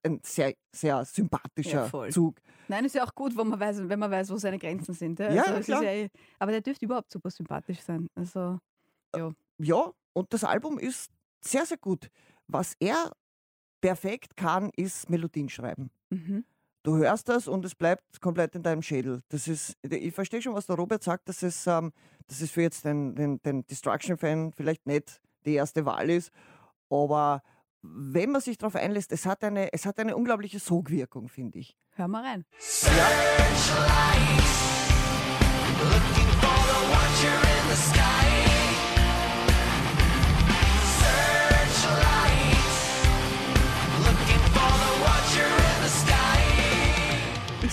[0.03, 2.09] ein sehr, sehr sympathischer Ja.
[2.09, 2.37] Zug.
[2.67, 5.19] Nein, ist ja auch gut, wenn man weiß, wenn man weiß, wo seine Grenzen sind.
[5.19, 5.83] Ja, Ja, also, klar.
[5.83, 8.07] ja, eh- aber der dürfte überhaupt super sympathisch sein.
[8.15, 8.59] Also,
[9.57, 12.09] Ja, und das Album ist sehr, sehr gut.
[12.47, 13.11] Was er
[13.81, 15.91] perfekt kann, ist Melodien schreiben.
[16.09, 16.43] Mhm.
[16.83, 19.21] Du hörst das und es bleibt komplett in deinem Schädel.
[19.29, 21.91] Das ist, ich verstehe schon, was der Robert sagt, dass es, ähm,
[22.27, 26.31] dass es für jetzt den, den, den Destruction-Fan vielleicht nicht die erste Wahl ist.
[26.89, 27.41] Aber
[27.81, 31.77] wenn man sich darauf einlässt, es hat eine, es hat eine unglaubliche Sogwirkung, finde ich.
[31.91, 32.45] Hör mal rein.
[36.09, 36.14] Ich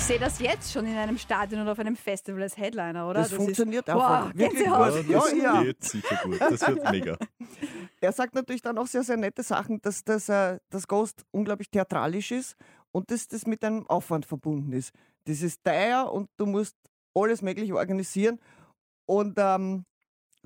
[0.07, 3.21] sehe das jetzt schon in einem Stadion oder auf einem Festival als Headliner, oder?
[3.21, 4.95] Das, ist- funktioniert Wow, einfach wirklich Gänsehaut.
[5.07, 5.09] gut.
[5.09, 5.63] Ja, Ja, das ja.
[5.63, 6.41] geht sicher gut.
[6.41, 7.17] Das wird mega.
[8.01, 11.71] Er sagt natürlich dann auch sehr, sehr nette Sachen, dass das, äh, das Ghost unglaublich
[11.71, 12.57] theatralisch ist
[12.91, 14.93] und dass das mit einem Aufwand verbunden ist.
[15.25, 16.77] Das ist teuer und du musst
[17.15, 18.41] alles Mögliche organisieren.
[19.07, 19.85] Und ähm,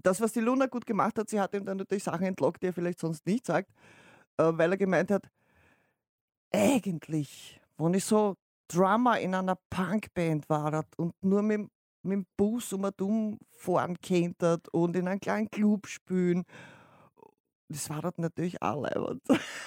[0.03, 2.67] das, was die Luna gut gemacht hat, sie hat ihm dann natürlich Sachen entlockt, die
[2.67, 3.71] er vielleicht sonst nicht sagt,
[4.39, 5.29] äh, weil er gemeint hat,
[6.53, 8.37] eigentlich, wenn ich so
[8.69, 11.69] Drummer in einer Punkband war und nur mit,
[12.03, 16.45] mit dem Bus um und um fahren kentert und in einem kleinen Club spielen,
[17.69, 19.23] das war dort natürlich auch leibend.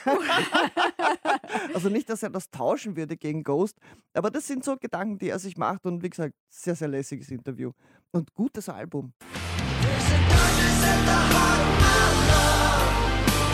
[1.73, 3.77] also nicht, dass er das tauschen würde gegen Ghost,
[4.13, 7.29] aber das sind so Gedanken, die er sich macht und wie gesagt, sehr, sehr lässiges
[7.29, 7.71] Interview
[8.11, 9.13] und gutes Album.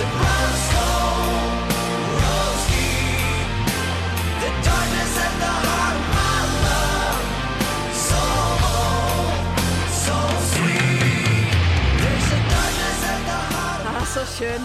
[0.08, 0.75] Ah,
[14.16, 14.62] so schön.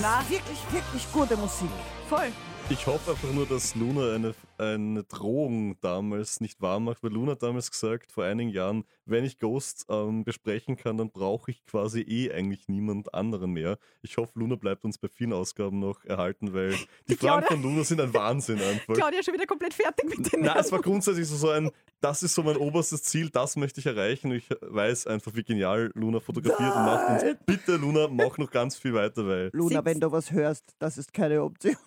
[0.00, 1.68] Na, Wirklich, wirklich gute Musik.
[2.08, 2.32] voll.
[2.70, 7.34] Ich hoffe einfach nur, dass Luna eine, eine Drohung damals nicht wahr macht, weil Luna
[7.34, 12.00] damals gesagt, vor einigen Jahren, wenn ich Ghost ähm, besprechen kann, dann brauche ich quasi
[12.02, 13.78] eh eigentlich niemand anderen mehr.
[14.02, 16.76] Ich hoffe, Luna bleibt uns bei vielen Ausgaben noch erhalten, weil die,
[17.08, 18.94] Die Fragen Claudia- von Luna sind ein Wahnsinn einfach.
[18.94, 22.22] Claudia schon wieder komplett fertig mit den Na, es war grundsätzlich so, so ein, das
[22.22, 24.30] ist so mein oberstes Ziel, das möchte ich erreichen.
[24.32, 27.22] Ich weiß einfach, wie genial Luna fotografiert und macht.
[27.22, 30.98] Und bitte, Luna, mach noch ganz viel weiter, weil Luna, wenn du was hörst, das
[30.98, 31.76] ist keine Option.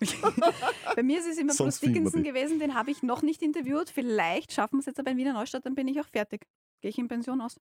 [0.96, 3.90] Bei mir ist es immer Bruce Dickinson gewesen, den habe ich noch nicht interviewt.
[3.90, 6.46] Vielleicht schaffen wir es jetzt aber in Wiener Neustadt, dann bin ich auch fertig.
[6.80, 7.60] Gehe ich in Pension aus.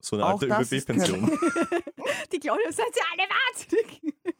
[0.00, 1.24] so eine Auch alte ÖBB-Pension.
[2.32, 4.35] Die Claudia, seid ihr alle wahnsinnig?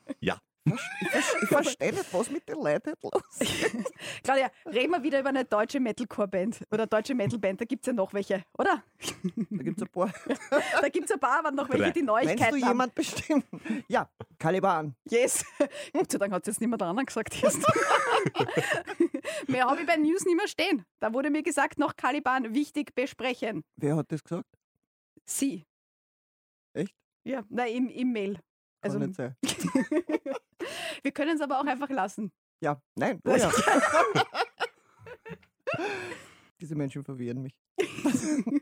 [1.42, 3.52] Ich verstehe nicht, was mit den Leuten los ist.
[4.24, 7.61] Claudia, reden wir wieder über eine deutsche Metalcore-Band oder deutsche Metal-Band.
[7.61, 8.83] Da gibt es ja noch welche, oder?
[9.50, 10.12] Da gibt es ein paar.
[10.81, 12.72] Da gibt es ein paar, aber noch welche, die Meinst Neuigkeiten du haben.
[12.72, 13.46] jemand bestimmt?
[13.88, 14.94] Ja, Caliban.
[15.09, 15.44] Yes.
[15.92, 17.35] Gott sei Dank hat es jetzt niemand anderen gesagt
[19.46, 20.85] mehr habe ich bei News nicht mehr stehen.
[21.00, 23.62] Da wurde mir gesagt, noch Caliban wichtig besprechen.
[23.76, 24.48] Wer hat das gesagt?
[25.24, 25.64] Sie.
[26.72, 26.94] Echt?
[27.24, 28.35] Ja, nein, im, im Mail.
[28.35, 28.42] Kann
[28.83, 29.37] Also, nicht sein.
[31.02, 32.33] Wir können es aber auch einfach lassen.
[32.61, 33.20] Ja, nein.
[33.24, 33.50] Oh ja.
[36.61, 37.55] Diese Menschen verwirren mich.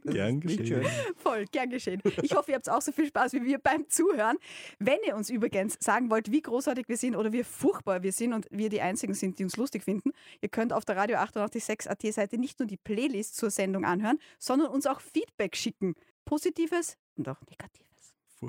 [0.04, 0.84] Das Gern geschehen.
[1.16, 2.00] Voll, gern geschehen.
[2.22, 4.36] Ich hoffe, ihr habt auch so viel Spaß wie wir beim Zuhören.
[4.78, 8.34] Wenn ihr uns übrigens sagen wollt, wie großartig wir sind oder wie furchtbar wir sind
[8.34, 10.12] und wir die Einzigen sind, die uns lustig finden,
[10.42, 14.18] ihr könnt auf der Radio 886 AT Seite nicht nur die Playlist zur Sendung anhören,
[14.38, 15.94] sondern uns auch Feedback schicken.
[16.26, 17.93] Positives und auch Negatives.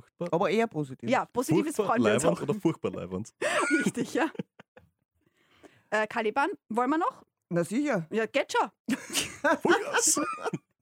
[0.02, 0.34] Furchtbar.
[0.34, 1.10] Aber eher positiv.
[1.10, 3.34] Ja, Positives furchtbar freuen wir uns oder furchtbar leiwand?
[3.86, 4.30] Richtig, ja.
[5.90, 7.24] Äh, Caliban, wollen wir noch?
[7.50, 8.08] Na sicher.
[8.12, 8.70] Ja, geht schon.
[9.62, 10.20] Vollgas.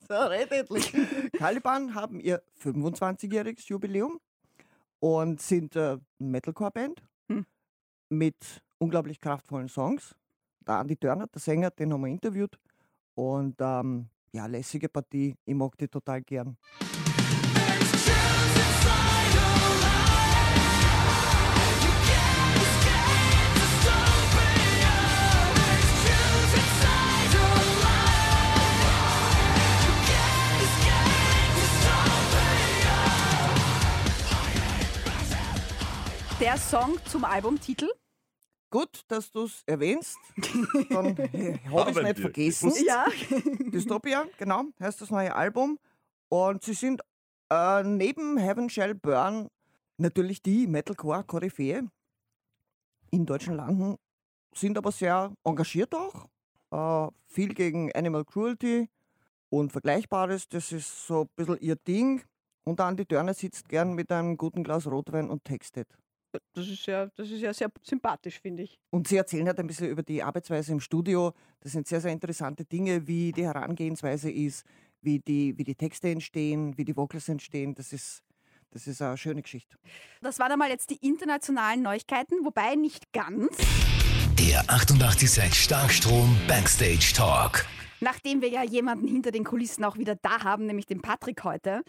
[0.05, 0.91] So, red endlich.
[1.37, 4.19] Caliban haben ihr 25-jähriges Jubiläum
[4.99, 7.45] und sind äh, Metalcore-Band Hm.
[8.09, 10.13] mit unglaublich kraftvollen Songs.
[10.67, 12.59] Der Andi Dörner, der Sänger, den haben wir interviewt.
[13.15, 15.35] Und ähm, ja, lässige Partie.
[15.45, 16.57] Ich mag die total gern.
[36.43, 37.89] Der Song zum Albumtitel.
[38.69, 40.17] Gut, dass du es erwähnst.
[40.89, 41.17] Dann
[41.71, 42.73] habe ich es nicht vergessen.
[42.85, 43.05] Ja.
[43.71, 45.79] Dystopia, genau, heißt das neue Album.
[46.27, 47.01] Und sie sind
[47.49, 49.47] äh, neben Heaven Shall Burn
[49.95, 51.87] natürlich die Metalcore-Koryphäe
[53.11, 53.95] in deutschen Landen,
[54.53, 56.27] sind aber sehr engagiert auch.
[56.71, 58.89] Äh, viel gegen Animal Cruelty
[59.47, 62.21] und Vergleichbares, das ist so ein bisschen ihr Ding.
[62.65, 65.87] Und Andi Dörner sitzt gern mit einem guten Glas Rotwein und textet.
[66.53, 68.79] Das ist ja, das ist ja sehr sympathisch, finde ich.
[68.89, 71.33] Und Sie erzählen halt ein bisschen über die Arbeitsweise im Studio.
[71.61, 74.65] Das sind sehr, sehr interessante Dinge, wie die Herangehensweise ist,
[75.01, 77.75] wie die, wie die Texte entstehen, wie die Vocals entstehen.
[77.75, 78.23] Das ist,
[78.71, 79.77] Das ist eine schöne Geschichte.
[80.21, 83.55] Das waren einmal jetzt die internationalen Neuigkeiten, wobei nicht ganz.
[84.39, 87.65] Der 886 Starkstrom Backstage Talk.
[87.99, 91.83] Nachdem wir ja jemanden hinter den Kulissen auch wieder da haben, nämlich den Patrick heute.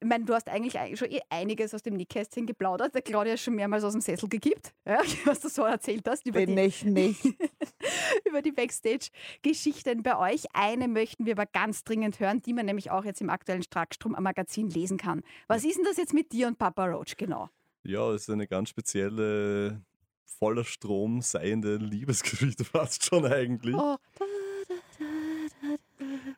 [0.00, 2.94] Ich meine, du hast eigentlich schon eh einiges aus dem Nickkästchen geplaudert.
[2.94, 6.26] Der Claudia ist schon mehrmals aus dem Sessel gekippt, ja, was du so erzählt hast.
[6.26, 7.24] Über Bin die, ich nicht.
[8.28, 10.44] über die Backstage-Geschichten bei euch.
[10.52, 14.68] Eine möchten wir aber ganz dringend hören, die man nämlich auch jetzt im aktuellen Starkstrom-Magazin
[14.68, 15.22] lesen kann.
[15.48, 17.48] Was ist denn das jetzt mit dir und Papa Roach genau?
[17.82, 19.82] Ja, es ist eine ganz spezielle,
[20.24, 23.74] voller Strom seiende Liebesgeschichte fast schon eigentlich.
[23.74, 23.96] Oh,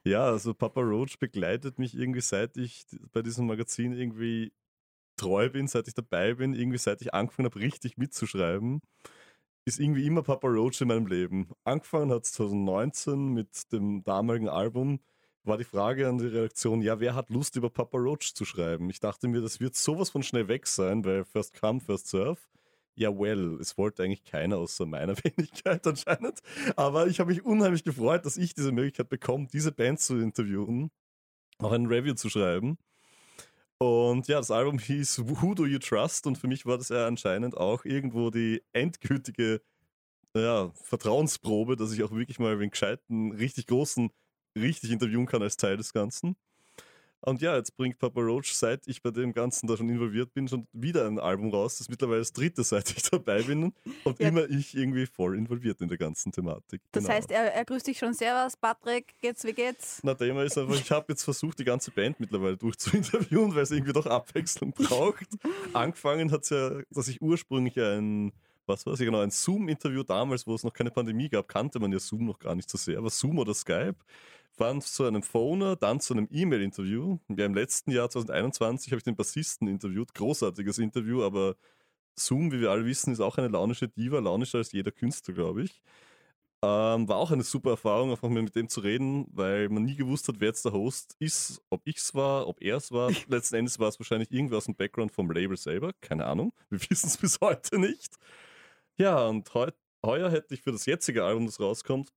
[0.06, 4.52] Ja, also Papa Roach begleitet mich irgendwie seit ich bei diesem Magazin irgendwie
[5.16, 8.82] treu bin, seit ich dabei bin, irgendwie seit ich angefangen habe, richtig mitzuschreiben,
[9.64, 11.48] ist irgendwie immer Papa Roach in meinem Leben.
[11.64, 15.00] Angefangen hat es 2019 mit dem damaligen Album,
[15.42, 18.90] war die Frage an die Redaktion, ja, wer hat Lust über Papa Roach zu schreiben?
[18.90, 22.38] Ich dachte mir, das wird sowas von schnell weg sein, weil First Come, First Serve.
[22.98, 26.40] Ja, well, es wollte eigentlich keiner außer meiner Wenigkeit anscheinend.
[26.76, 30.90] Aber ich habe mich unheimlich gefreut, dass ich diese Möglichkeit bekomme, diese Band zu interviewen,
[31.58, 32.78] auch ein Review zu schreiben.
[33.78, 36.26] Und ja, das Album hieß Who Do You Trust?
[36.26, 39.60] Und für mich war das ja anscheinend auch irgendwo die endgültige
[40.34, 44.10] ja, Vertrauensprobe, dass ich auch wirklich mal einen gescheiten, richtig großen,
[44.58, 46.36] richtig interviewen kann als Teil des Ganzen.
[47.20, 50.46] Und ja, jetzt bringt Papa Roach, seit ich bei dem Ganzen da schon involviert bin,
[50.46, 51.74] schon wieder ein Album raus.
[51.74, 53.72] Das ist mittlerweile das dritte, seit ich dabei bin.
[54.04, 54.28] Und Ja.
[54.28, 56.80] immer ich irgendwie voll involviert in der ganzen Thematik.
[56.92, 57.14] das Genau.
[57.14, 60.00] heißt, er, er grüßt dich schon Servus, Patrick, geht's, wie geht's?
[60.04, 63.70] Na, Thema ist einfach, ich habe jetzt versucht, die ganze Band mittlerweile durchzuinterviewen, weil es
[63.72, 65.26] irgendwie doch Abwechslung braucht.
[65.72, 68.32] Angefangen hat es ja, dass ich ursprünglich ein,
[68.66, 71.92] was weiß ich genau, ein Zoom-Interview damals, wo es noch keine Pandemie gab, kannte man
[71.92, 73.96] ja Zoom noch gar nicht so sehr, aber Zoom oder Skype
[74.58, 77.18] waren zu einem Phoner, dann zu einem E-Mail-Interview.
[77.28, 81.56] Ja, im letzten Jahr 2021 habe ich den Bassisten interviewt, großartiges Interview, aber
[82.16, 85.62] Zoom, wie wir alle wissen, ist auch eine launische Diva, launischer als jeder Künstler, glaube
[85.64, 85.82] ich.
[86.62, 89.94] Ähm, war auch eine super Erfahrung, einfach mal mit dem zu reden, weil man nie
[89.94, 93.10] gewusst hat, wer jetzt der Host ist, ob ich es war, ob er es war.
[93.28, 96.52] Letzten Endes war es wahrscheinlich irgendwer aus dem Background vom Label selber, keine Ahnung.
[96.70, 98.16] Wir wissen es bis heute nicht.
[98.96, 99.70] Ja, und heu
[100.04, 102.12] heuer hätte ich für das jetzige Album, das rauskommt,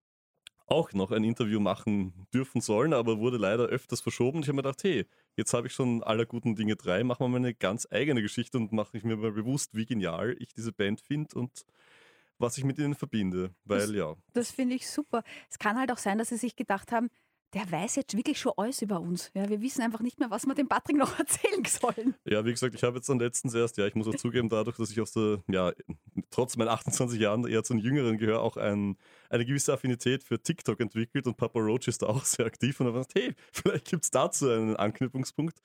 [0.69, 4.39] auch noch ein Interview machen dürfen sollen, aber wurde leider öfters verschoben.
[4.41, 5.05] Ich habe mir gedacht, hey,
[5.36, 8.58] jetzt habe ich schon aller guten Dinge drei, machen wir mal eine ganz eigene Geschichte
[8.58, 11.65] und mache ich mir mal bewusst, wie genial ich diese Band finde und
[12.38, 13.53] was ich mit ihnen verbinde.
[13.65, 15.23] Weil Das- ja, Das finde ich super.
[15.49, 17.10] Es kann halt auch sein, dass sie sich gedacht haben,
[17.53, 19.31] der weiß jetzt wirklich schon alles über uns.
[19.33, 22.15] Ja, wir wissen einfach nicht mehr, was wir dem Patrick noch erzählen sollen.
[22.25, 24.77] Ja, wie gesagt, ich habe jetzt dann letztens erst, ja, ich muss auch zugeben, dadurch,
[24.77, 25.71] dass ich aus der, ja,
[26.29, 28.97] trotz meinen 28 Jahren eher zu den Jüngeren gehöre, auch ein,
[29.29, 32.88] eine gewisse Affinität für TikTok entwickelt und Papa Roach ist da auch sehr aktiv und
[32.88, 35.59] habe gedacht, hey, vielleicht gibt es dazu einen Anknüpfungspunkt.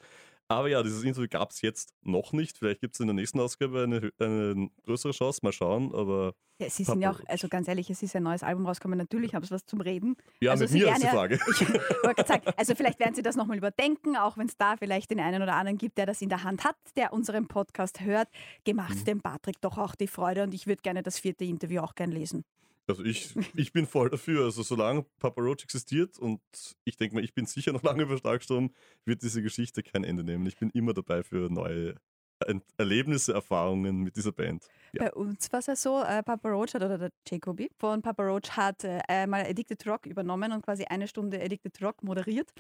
[0.55, 2.59] Aber ja, dieses Interview gab es jetzt noch nicht.
[2.59, 5.95] Vielleicht gibt es in der nächsten Ausgabe eine, eine größere Chance, mal schauen.
[5.95, 8.99] Aber Ja, sie sind ja auch, also ganz ehrlich, es ist ein neues Album rausgekommen.
[8.99, 10.17] Natürlich haben sie was zum Reden.
[10.41, 11.39] ja, Also mit Sie mir ist die ja- Frage.
[12.03, 15.21] Gerade sagen, also vielleicht werden sie das nochmal überdenken, auch wenn es da vielleicht den
[15.21, 18.29] einen oder anderen gibt, der das in der Hand hat, der unseren Podcast hört.
[18.65, 19.05] Gemacht Mhm.
[19.05, 22.11] dem Patrick doch auch die Freude und ich würde gerne das vierte Interview auch gern
[22.13, 22.45] lesen.
[22.87, 24.45] Also ich, ich bin voll dafür.
[24.45, 26.41] Also solange Papa Roach existiert und
[26.85, 30.25] ich denke mal, ich bin sicher noch lange über Starkstrom, wird diese Geschichte kein Ende
[30.25, 30.47] nehmen.
[30.47, 31.95] Ich bin immer dabei für neue
[32.41, 34.67] Er- Erlebnisse, Erfahrungen mit dieser Band.
[34.93, 35.05] Ja.
[35.05, 38.25] Bei uns war es ja so, äh, Papa Roach hat, oder der Jacobi von Papa
[38.25, 42.51] Roach hat äh, einmal Addicted Rock übernommen und quasi eine Stunde Addicted Rock moderiert,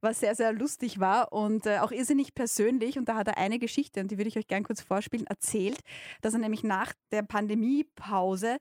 [0.00, 2.98] was sehr, sehr lustig war und äh, auch irrsinnig persönlich.
[2.98, 5.78] Und da hat er eine Geschichte, und die würde ich euch gerne kurz vorspielen, erzählt,
[6.22, 8.58] dass er nämlich nach der Pandemiepause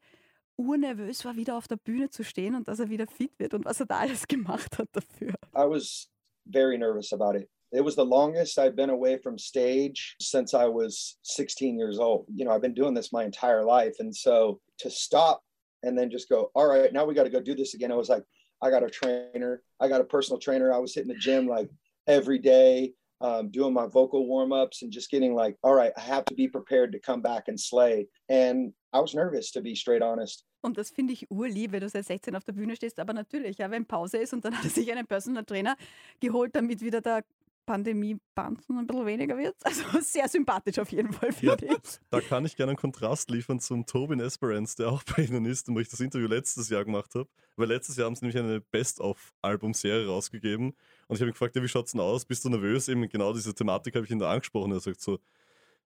[0.60, 3.65] urnervös war, wieder auf der Bühne zu stehen und dass er wieder fit wird und
[3.65, 5.34] was er da alles gemacht hat dafür.
[5.56, 6.10] I was
[6.45, 7.50] very nervous about it.
[7.72, 12.26] It was the longest I've been away from stage since I was 16 years old.
[12.34, 14.00] You know, I've been doing this my entire life.
[14.00, 15.41] And so to stop
[15.84, 17.91] and then just go, all right, now we got to go do this again.
[17.91, 18.24] I was like,
[18.62, 20.74] I got a trainer, I got a personal trainer.
[20.74, 21.69] I was hitting the gym like
[22.08, 26.01] every day, um, doing my vocal warm ups and just getting like, all right, I
[26.01, 28.08] have to be prepared to come back and slay.
[28.29, 30.45] And I was nervous, to be straight honest.
[30.62, 32.99] Und das finde ich urlieb, wenn du seit 16 auf der Bühne stehst.
[32.99, 35.75] Aber natürlich, ja, wenn Pause ist und dann hat er sich einen Personal Trainer
[36.19, 37.23] geholt, damit wieder der
[37.65, 39.55] Pandemie-Banzen ein bisschen weniger wird.
[39.63, 41.99] Also sehr sympathisch auf jeden Fall, Ja, finde ich.
[42.10, 45.69] da kann ich gerne einen Kontrast liefern zum Tobin Esperance, der auch bei Ihnen ist
[45.69, 47.29] und wo ich das Interview letztes Jahr gemacht habe.
[47.55, 50.73] Weil letztes Jahr haben sie nämlich eine Best-of-Album-Serie rausgegeben.
[51.10, 52.24] Und ich habe ihn gefragt, ja, wie schaut's denn aus?
[52.24, 52.88] Bist du nervös?
[52.88, 54.72] Eben genau diese Thematik habe ich ihn da angesprochen.
[54.72, 55.17] Er sagt so,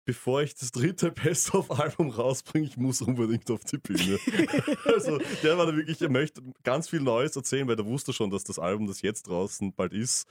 [0.03, 4.19] bevor ich das dritte Best-of-Album rausbringe, ich muss unbedingt auf die Bühne.
[4.85, 8.29] also der war da wirklich, er möchte ganz viel Neues erzählen, weil der wusste schon,
[8.29, 10.27] dass das Album, das jetzt draußen bald ist,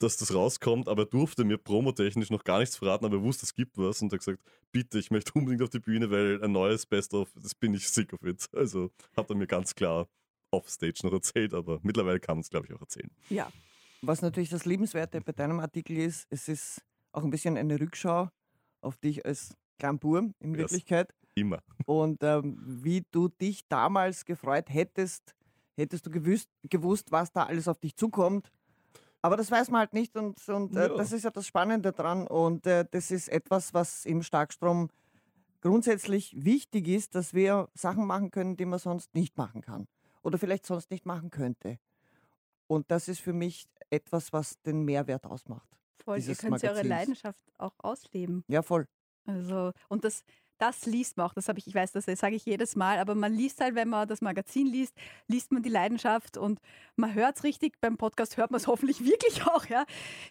[0.00, 3.46] dass das rauskommt, aber er durfte mir promotechnisch noch gar nichts verraten, aber er wusste,
[3.46, 4.42] es gibt was und hat gesagt,
[4.72, 8.12] bitte, ich möchte unbedingt auf die Bühne, weil ein neues Best-of, das bin ich sick
[8.12, 8.48] of it.
[8.52, 10.08] Also hat er mir ganz klar
[10.50, 13.10] offstage noch erzählt, aber mittlerweile kann man es, glaube ich, auch erzählen.
[13.30, 13.48] Ja.
[14.06, 18.28] Was natürlich das Liebenswerte bei deinem Artikel ist, es ist auch ein bisschen eine Rückschau
[18.80, 19.56] auf dich als
[20.00, 20.56] Burm in.
[20.56, 21.12] Wirklichkeit.
[21.34, 21.58] Immer.
[21.86, 25.34] Und ähm, wie du dich damals gefreut hättest,
[25.76, 28.50] hättest du gewusst, gewusst, was da alles auf dich zukommt.
[29.20, 30.96] Aber das weiß man halt nicht und, und äh, Ja.
[30.96, 32.26] das ist ja das Spannende dran.
[32.26, 34.90] Und äh, das ist etwas, was im Starkstrom
[35.62, 39.86] grundsätzlich wichtig ist, dass wir Sachen machen können, die man sonst nicht machen kann.
[40.22, 41.78] Oder vielleicht sonst nicht machen könnte.
[42.66, 45.68] Und das ist für mich etwas, was den Mehrwert ausmacht.
[46.04, 46.82] Voll, ihr könnt ja eure.
[46.82, 48.44] Leidenschaft auch ausleben.
[48.48, 48.86] Ja, voll.
[49.26, 50.22] Also, und das,
[50.58, 53.14] das liest man auch, das habe ich, ich weiß, das sage ich jedes Mal, aber
[53.14, 54.94] man liest halt, wenn man das Magazin liest,
[55.28, 56.60] liest man die Leidenschaft und
[56.96, 59.84] man hört es richtig, beim Podcast hört man es hoffentlich wirklich auch, ja.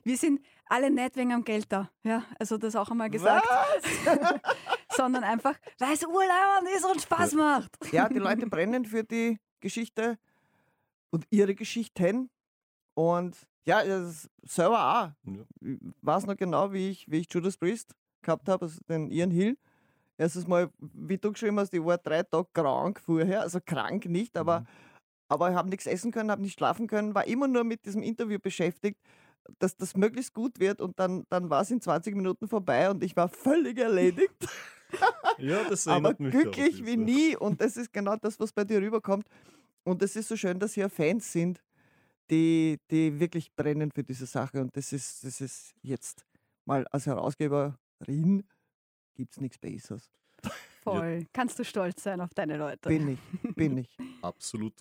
[0.03, 3.47] Wir sind alle nicht wegen am Geld da, ja, also das auch einmal gesagt,
[4.95, 7.71] sondern einfach, weil es Urlaub ist und Spaß macht.
[7.91, 10.17] Ja, die Leute brennen für die Geschichte
[11.13, 12.29] und ihre Geschichten.
[12.95, 14.79] Und ja, das selber
[15.23, 15.31] auch.
[15.31, 15.43] Ja.
[15.61, 19.31] Ich weiß noch genau, wie ich, wie ich Judas Priest gehabt habe, also den Ian
[19.31, 19.57] Hill.
[20.17, 24.37] Erstes Mal, wie du geschrieben hast, ich war drei Tage krank vorher, also krank nicht,
[24.37, 24.67] aber, Mhm.
[25.27, 28.03] aber ich habe nichts essen können, habe nicht schlafen können, war immer nur mit diesem
[28.03, 28.99] Interview beschäftigt,
[29.59, 33.03] dass das möglichst gut wird und dann, dann war es in 20 Minuten vorbei und
[33.03, 34.45] ich war völlig erledigt
[35.37, 37.35] Ja, das aber erinnert mich auch glücklich wie nie.
[37.35, 39.27] Und das ist genau das, was bei dir rüberkommt.
[39.83, 41.61] Und es ist so schön, dass hier Fans sind,
[42.29, 44.61] die, die wirklich brennen für diese Sache.
[44.61, 46.25] Und das ist, das ist jetzt
[46.65, 48.43] mal als Herausgeberin
[49.15, 50.09] gibt es nichts Besseres.
[50.83, 52.89] Voll, kannst du stolz sein auf deine Leute.
[52.89, 53.97] Bin ich, bin ich.
[54.21, 54.73] Absolut.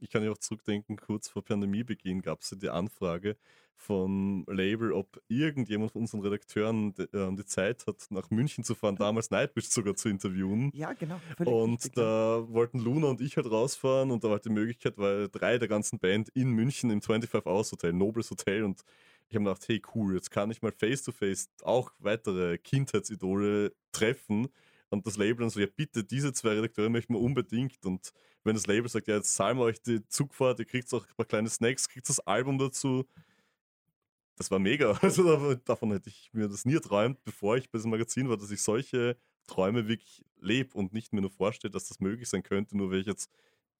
[0.00, 3.36] Ich kann ja auch zurückdenken, kurz vor Pandemiebeginn gab es ja die Anfrage
[3.78, 8.74] vom Label, ob irgendjemand von unseren Redakteuren die, äh, die Zeit hat, nach München zu
[8.74, 10.72] fahren, damals Nightwish sogar zu interviewen.
[10.74, 11.20] Ja, genau.
[11.44, 14.98] Und richtig, da wollten Luna und ich halt rausfahren und da war halt die Möglichkeit,
[14.98, 18.82] weil drei der ganzen Band in München im 25 Hours Hotel, Nobles Hotel und
[19.28, 23.72] ich habe gedacht, hey cool, jetzt kann ich mal face to face auch weitere Kindheitsidole
[23.92, 24.48] treffen
[24.90, 28.12] und das Label dann so, ja bitte, diese zwei Redakteure möchten wir unbedingt und
[28.44, 31.14] wenn das Label sagt, ja jetzt zahlen wir euch die Zugfahrt, ihr kriegt auch ein
[31.16, 33.04] paar kleine Snacks, kriegt das Album dazu,
[34.36, 34.92] das war mega.
[35.02, 38.36] Also dav- davon hätte ich mir das nie erträumt, bevor ich bei diesem Magazin war,
[38.36, 42.42] dass ich solche Träume wirklich lebe und nicht mir nur vorstelle, dass das möglich sein
[42.42, 43.30] könnte, nur weil ich jetzt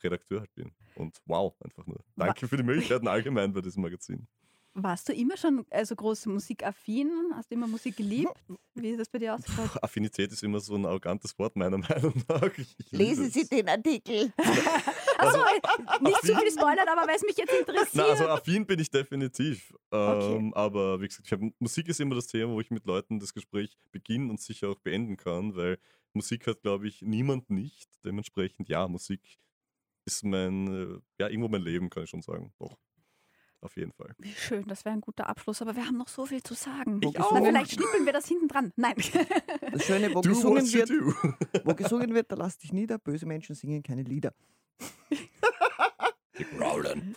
[0.02, 0.72] Redakteur halt bin.
[0.94, 2.04] Und wow, einfach nur.
[2.16, 4.26] Danke für die Möglichkeiten allgemein bei diesem Magazin.
[4.80, 7.10] Warst du immer schon also groß musikaffin?
[7.34, 8.32] Hast du immer Musik geliebt?
[8.74, 9.72] Wie ist das bei dir ausgeschaut?
[9.72, 12.50] Puh, Affinität ist immer so ein arrogantes Wort, meiner Meinung nach.
[12.90, 13.32] Lesen es.
[13.32, 14.32] Sie den Artikel.
[15.18, 15.40] Achso,
[16.00, 17.90] nicht zu viel spoilern, aber weil es mich jetzt interessiert.
[17.94, 19.74] Na, also affin bin ich definitiv.
[19.90, 20.36] Okay.
[20.36, 23.18] Ähm, Aber wie gesagt, ich hab, Musik ist immer das Thema, wo ich mit Leuten
[23.18, 25.78] das Gespräch beginnen und sicher auch beenden kann, weil
[26.12, 27.88] Musik hat, glaube ich, niemand nicht.
[28.04, 29.40] Dementsprechend, ja, Musik
[30.06, 32.52] ist mein, äh, ja, irgendwo mein Leben, kann ich schon sagen.
[32.60, 32.78] Doch.
[33.60, 34.14] Auf jeden Fall.
[34.18, 37.00] Wie schön, das wäre ein guter Abschluss, aber wir haben noch so viel zu sagen.
[37.02, 37.36] Ich Na, auch.
[37.36, 38.72] vielleicht schnippeln wir das hinten dran.
[38.76, 38.94] Nein.
[39.72, 40.90] Das Schöne, wo Do gesungen, wird,
[41.64, 42.98] wo gesungen wird, da lass dich nieder.
[42.98, 44.32] Böse Menschen singen keine Lieder.
[46.58, 47.16] Rollen.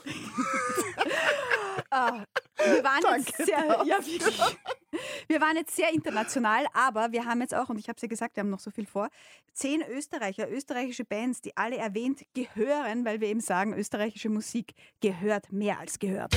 [1.91, 2.23] Ah,
[2.65, 4.57] wir waren jetzt Danke, sehr, ja, wirklich.
[5.27, 8.09] Wir waren jetzt sehr international, aber wir haben jetzt auch, und ich habe es ja
[8.09, 9.07] gesagt, wir haben noch so viel vor,
[9.53, 15.51] zehn Österreicher, österreichische Bands, die alle erwähnt gehören, weil wir eben sagen, österreichische Musik gehört
[15.53, 16.35] mehr als gehört.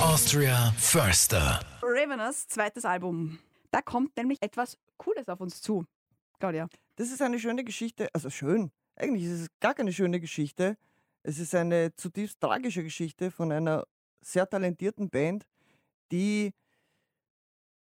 [0.00, 1.60] Austria Förster.
[1.82, 3.38] Ravenous zweites Album.
[3.70, 5.86] Da kommt nämlich etwas Cooles auf uns zu.
[6.40, 6.68] Claudia.
[6.96, 8.70] Das ist eine schöne Geschichte, also schön.
[8.96, 10.76] Eigentlich ist es gar keine schöne Geschichte.
[11.24, 13.86] Es ist eine zutiefst tragische Geschichte von einer
[14.20, 15.46] sehr talentierten Band,
[16.12, 16.52] die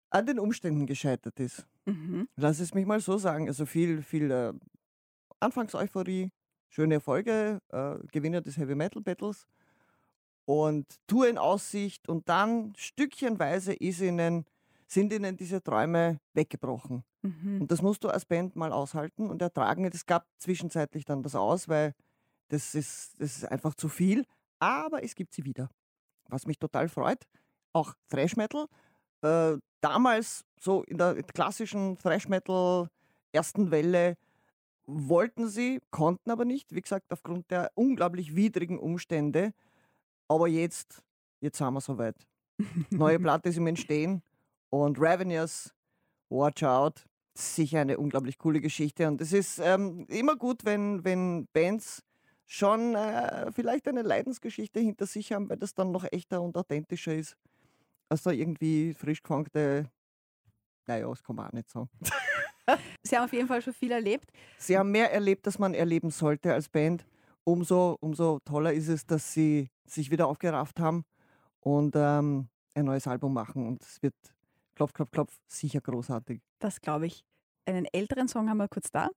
[0.09, 1.67] an den Umständen gescheitert ist.
[1.85, 2.29] Mhm.
[2.37, 3.47] Lass es mich mal so sagen.
[3.49, 4.53] Also viel, viel äh,
[5.41, 6.31] Anfangseuphorie,
[6.69, 9.45] schöne Erfolge, äh, Gewinner des Heavy Metal Battles
[10.45, 14.45] und Tour in Aussicht und dann stückchenweise ihnen,
[14.87, 17.03] sind ihnen diese Träume weggebrochen.
[17.23, 17.61] Mhm.
[17.61, 19.83] Und das musst du als Band mal aushalten und ertragen.
[19.83, 21.93] Es gab zwischenzeitlich dann das aus, weil
[22.49, 24.25] das ist, das ist einfach zu viel.
[24.59, 25.69] Aber es gibt sie wieder.
[26.29, 27.27] Was mich total freut.
[27.73, 28.67] Auch Thrash Metal.
[29.21, 32.89] Äh, damals, so in der klassischen Thrash Metal
[33.31, 34.17] ersten Welle,
[34.85, 36.73] wollten sie, konnten aber nicht.
[36.73, 39.53] Wie gesagt, aufgrund der unglaublich widrigen Umstände.
[40.27, 41.03] Aber jetzt,
[41.41, 42.15] jetzt sind wir soweit.
[42.89, 44.23] Neue Platte ist im Entstehen.
[44.69, 45.73] Und Ravenous,
[46.29, 49.07] Watch Out, sicher eine unglaublich coole Geschichte.
[49.07, 52.03] Und es ist ähm, immer gut, wenn, wenn Bands
[52.47, 57.13] schon äh, vielleicht eine Leidensgeschichte hinter sich haben, weil das dann noch echter und authentischer
[57.13, 57.37] ist,
[58.09, 59.89] als da irgendwie frisch gefangte,
[60.87, 61.89] naja, das kann man auch nicht sagen.
[63.03, 64.31] Sie haben auf jeden Fall schon viel erlebt.
[64.57, 67.05] Sie haben mehr erlebt, als man erleben sollte als Band.
[67.43, 71.05] Umso, umso toller ist es, dass sie sich wieder aufgerafft haben
[71.61, 73.65] und ähm, ein neues Album machen.
[73.65, 74.15] Und es wird,
[74.75, 76.41] klopf, klopf, klopf, sicher großartig.
[76.59, 77.23] Das glaube ich.
[77.65, 79.09] Einen älteren Song haben wir kurz da.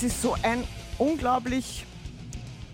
[0.00, 0.64] Das ist so ein
[0.96, 1.84] unglaublich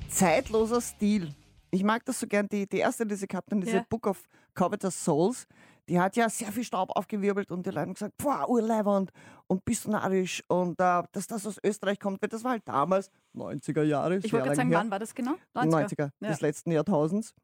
[0.08, 1.34] zeitloser Stil.
[1.72, 2.46] Ich mag das so gern.
[2.46, 3.86] Die, die erste, die sie gehabt haben, diese Ja.
[3.88, 4.22] Book of
[4.54, 5.48] Covetous Souls,
[5.88, 9.10] die hat ja sehr viel Staub aufgewirbelt und die Leute haben gesagt, boah, urleibend
[9.48, 12.62] und bist du narrisch und äh, dass das aus Österreich kommt, weil das war halt
[12.64, 14.18] damals 90er Jahre.
[14.18, 14.78] Ich wollte gerade sagen, her.
[14.78, 15.34] wann war das genau?
[15.52, 16.28] 90er, Ja.
[16.28, 17.34] des letzten Jahrtausends.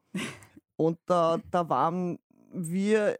[0.77, 2.21] Und da, da waren
[2.53, 3.19] wir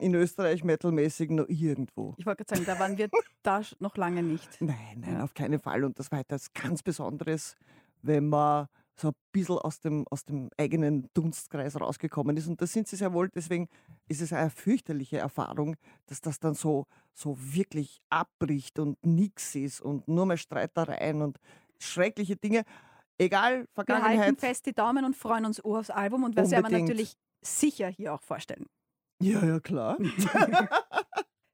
[0.00, 2.14] in Österreich metalmäßig noch irgendwo.
[2.18, 3.08] Ich wollte gerade sagen, da waren wir
[3.42, 4.60] da noch lange nicht.
[4.60, 5.24] Nein, nein, Ja.
[5.24, 5.84] auf keinen Fall.
[5.84, 7.56] Und das war etwas ganz Besonderes,
[8.02, 12.48] wenn man so ein bisschen aus dem, aus dem eigenen Dunstkreis rausgekommen ist.
[12.48, 13.30] Und das sind sie sehr wohl.
[13.34, 13.68] Deswegen
[14.08, 15.76] ist es eine fürchterliche Erfahrung,
[16.06, 16.84] dass das dann so,
[17.14, 21.38] so wirklich abbricht und nichts ist und nur mehr Streitereien und
[21.78, 22.62] schreckliche Dinge.
[23.16, 24.40] Egal, Wir halten Vergangenheit.
[24.40, 26.88] fest die Daumen und freuen uns aufs Album und das werden wir Unbedingt.
[26.88, 28.66] natürlich sicher hier auch vorstellen.
[29.20, 29.98] Ja, ja, klar.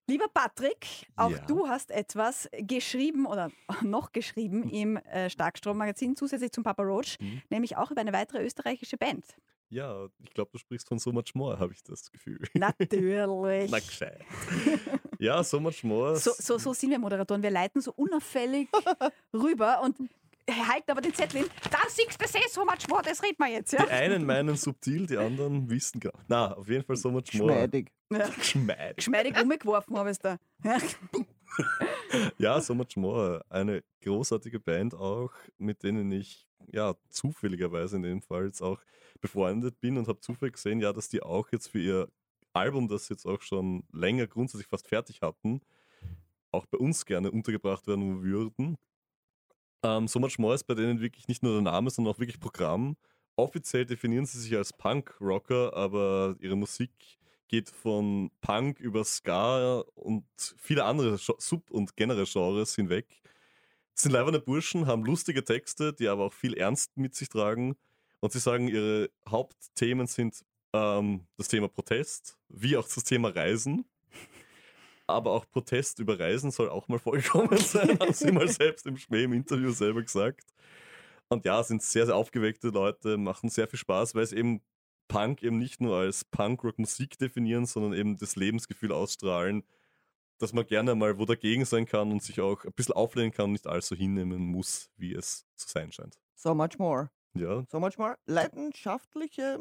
[0.08, 0.86] Lieber Patrick,
[1.16, 1.38] auch Ja.
[1.46, 3.50] du hast etwas geschrieben oder
[3.82, 7.42] noch geschrieben im äh, Starkstrom-Magazin, zusätzlich zum Papa Roach, Mhm.
[7.50, 9.24] nämlich auch über eine weitere österreichische Band.
[9.68, 12.38] Ja, ich glaube, du sprichst von So Much More, habe ich das Gefühl.
[12.54, 13.68] Natürlich.
[13.70, 14.24] Na gescheit.
[15.18, 16.14] Ja, So Much More.
[16.16, 17.42] So, so, so sind wir Moderatoren.
[17.42, 18.68] Wir leiten so unauffällig
[19.34, 19.96] rüber und
[20.54, 21.50] halten aber den Zettel hin.
[21.70, 23.72] Da siehst du eh so much more, das reden wir jetzt.
[23.72, 23.84] Ja?
[23.84, 27.52] Die einen meinen subtil, die anderen wissen gar Na, auf jeden Fall So Much More.
[27.52, 27.92] Schmeidig.
[28.12, 28.28] Ja.
[28.28, 28.96] Geschmeidig.
[28.96, 30.38] Geschmeidig umgeworfen habe ich es da.
[30.64, 30.78] Ja.
[32.38, 33.44] Ja, So Much More.
[33.48, 38.80] Eine großartige Band auch, mit denen ich ja zufälligerweise in dem Fall jetzt auch
[39.20, 42.08] befreundet bin und habe zufällig gesehen, ja, dass die auch jetzt für ihr
[42.52, 45.60] Album, das jetzt auch schon länger grundsätzlich fast fertig hatten,
[46.52, 48.76] auch bei uns gerne untergebracht werden würden.
[49.82, 52.40] Ähm, so Much More ist bei denen wirklich nicht nur der Name, sondern auch wirklich
[52.40, 52.96] Programm.
[53.36, 56.90] Offiziell definieren sie sich als Punk-Rocker, aber ihre Musik
[57.48, 60.24] geht von Punk über Ska und
[60.56, 63.06] viele andere Sub- und generell Genres hinweg.
[63.94, 67.76] Es sind leiberne Burschen, haben lustige Texte, die aber auch viel Ernst mit sich tragen.
[68.20, 73.84] Und sie sagen, ihre Hauptthemen sind ähm, das Thema Protest, wie auch das Thema Reisen.
[75.08, 78.96] Aber auch Protest über Reisen soll auch mal vorgekommen sein, haben sie mal selbst im
[78.96, 80.42] Schmäh im Interview selber gesagt.
[81.28, 84.62] Und ja, sind sehr, sehr aufgeweckte Leute, machen sehr viel Spaß, weil es eben
[85.08, 89.64] Punk eben nicht nur als Punkrock-Musik definieren, sondern eben das Lebensgefühl ausstrahlen,
[90.38, 93.46] dass man gerne mal wo dagegen sein kann und sich auch ein bisschen auflehnen kann
[93.46, 96.18] und nicht alles so hinnehmen muss, wie es zu sein scheint.
[96.34, 97.10] So much more.
[97.34, 98.16] Ja, So much more.
[98.26, 99.58] Leidenschaftliche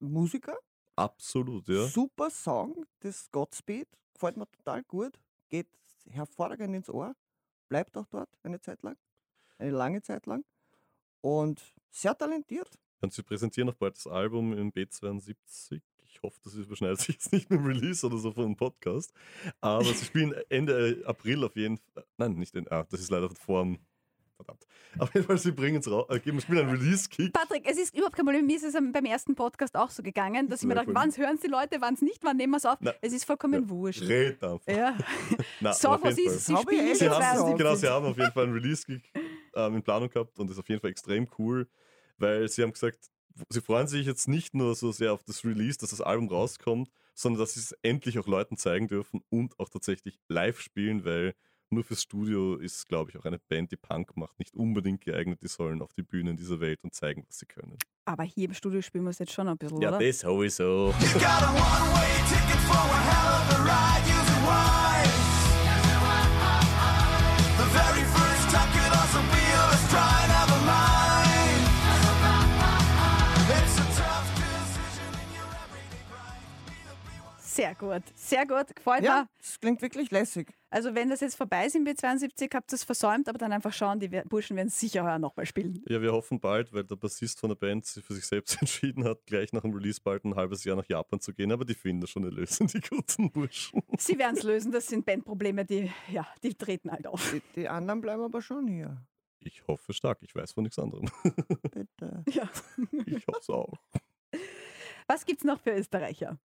[0.00, 0.56] Musiker.
[0.96, 1.86] absolut, ja.
[1.86, 3.88] Super Song, das Godspeed.
[4.20, 5.18] Gefällt mir total gut.
[5.48, 5.66] Geht
[6.10, 7.16] hervorragend ins Ohr.
[7.70, 8.98] Bleibt auch dort eine Zeit lang.
[9.56, 10.44] Eine lange Zeit lang.
[11.22, 12.78] Und sehr talentiert.
[13.00, 15.80] Und sie präsentieren auch bald das Album im B72.
[16.04, 19.10] Ich hoffe, das überschneidet sich jetzt nicht mit dem Release oder so von einem Podcast.
[19.62, 22.04] Aber sie spielen Ende April auf jeden Fall.
[22.18, 22.70] Nein, nicht in.
[22.70, 23.78] Ah, das ist leider vor dem.
[24.40, 24.66] Verdammt.
[24.98, 26.06] Auf jeden Fall, sie bringen es raus.
[26.08, 27.32] Äh, geben- spielen einen Release-Kick.
[27.32, 28.46] Patrick, es ist überhaupt kein Problem.
[28.46, 31.34] Mir ist es beim ersten Podcast auch so gegangen, dass ich mir dachte, wann hören
[31.34, 32.78] es die Leute, wann es nicht, wann nehmen wir es auf.
[32.80, 33.68] Na, es ist vollkommen ja.
[33.68, 34.02] wurscht.
[34.02, 34.66] Red einfach.
[34.66, 34.96] Ja.
[35.60, 36.46] Na, auf was jeden ist, Fall.
[36.46, 39.00] sie Hab spielen Sie haben, genau, sie haben auf jeden Fall einen Release
[39.54, 41.68] ähm, in Planung gehabt und ist auf jeden Fall extrem cool,
[42.16, 43.10] weil sie haben gesagt,
[43.50, 46.90] sie freuen sich jetzt nicht nur so sehr auf das Release, dass das Album rauskommt,
[47.14, 51.34] sondern dass sie es endlich auch Leuten zeigen dürfen und auch tatsächlich live spielen, weil
[51.70, 55.40] nur fürs Studio ist, glaube ich, auch eine Band, die Punk macht, nicht unbedingt geeignet.
[55.42, 57.76] Die sollen auf die Bühnen dieser Welt und zeigen, was sie können.
[58.04, 59.98] Aber hier im Studio spielen wir es jetzt schon ein bisschen, Ja, oder?
[60.04, 60.92] das sowieso.
[77.60, 79.28] Sehr gut, sehr gut, gefällt Ja, mir.
[79.36, 80.50] das klingt wirklich lässig.
[80.70, 83.74] Also wenn das jetzt vorbei ist im B72, habt ihr es versäumt, aber dann einfach
[83.74, 85.82] schauen, die Burschen werden sicher heuer nochmal spielen.
[85.86, 89.04] Ja, wir hoffen bald, weil der Bassist von der Band sich für sich selbst entschieden
[89.04, 91.52] hat, gleich nach dem Release bald ein halbes Jahr nach Japan zu gehen.
[91.52, 93.82] Aber die finden schon eine Lösung, die guten Burschen.
[93.98, 97.30] Sie werden es lösen, das sind Bandprobleme, die, ja, die treten halt auf.
[97.30, 99.04] Die, die anderen bleiben aber schon hier.
[99.40, 101.10] Ich hoffe stark, ich weiß von nichts anderem.
[101.70, 102.24] Bitte.
[102.30, 102.48] Ja.
[103.04, 103.74] Ich hoffe es auch.
[105.06, 106.38] Was gibt's noch für Österreicher?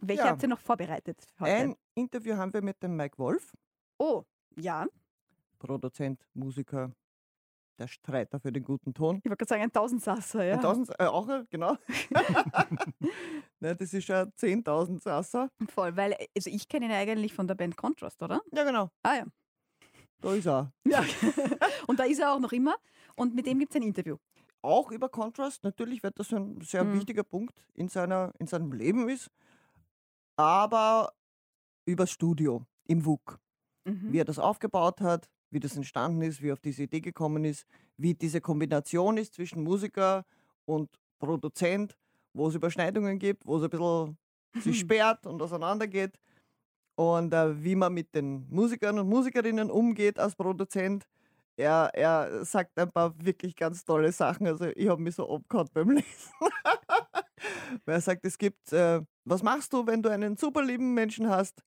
[0.00, 0.30] Welche Ja.
[0.30, 1.52] habt ihr noch vorbereitet heute?
[1.52, 3.52] Ein Interview haben wir mit dem Mike Wolf,
[3.98, 4.22] oh,
[4.56, 4.86] ja.
[5.58, 6.92] Produzent, Musiker,
[7.78, 9.16] der Streiter für den guten Ton.
[9.16, 10.54] Ich wollte gerade sagen, ein Tausendsasser, ja.
[10.54, 11.76] Ein Tausend, äh, auch, genau.
[13.60, 15.50] Nein, das ist ja 10.000 Sasser.
[15.68, 18.40] Voll, weil also ich kenne ihn eigentlich von der Band Contrast, oder?
[18.52, 18.90] Ja, genau.
[19.02, 19.24] Ah ja.
[20.20, 20.72] Da ist er.
[20.84, 21.04] ja.
[21.86, 22.76] Und da ist er auch noch immer.
[23.16, 24.16] Und mit dem gibt es ein Interview.
[24.62, 25.62] Auch über Contrast.
[25.62, 26.94] Natürlich wird das ein sehr Mhm.
[26.94, 29.30] wichtiger Punkt in, seiner, in seinem Leben ist.
[30.38, 31.12] Aber
[31.84, 33.40] übers Studio im WUK.
[33.84, 34.12] Mhm.
[34.12, 37.44] Wie er das aufgebaut hat, wie das entstanden ist, wie er auf diese Idee gekommen
[37.44, 37.66] ist,
[37.96, 40.24] wie diese Kombination ist zwischen Musiker
[40.64, 41.96] und Produzent,
[42.34, 44.18] wo es Überschneidungen gibt, wo es ein bisschen
[44.60, 46.18] sich sperrt und auseinandergeht.
[46.94, 51.08] Und äh, wie man mit den Musikern und Musikerinnen umgeht als Produzent.
[51.56, 54.46] Er, er sagt ein paar wirklich ganz tolle Sachen.
[54.46, 56.32] Also ich habe mich so abgehauen beim Lesen.
[57.84, 61.28] Weil er sagt, es gibt, äh, was machst du, wenn du einen super lieben Menschen
[61.28, 61.62] hast,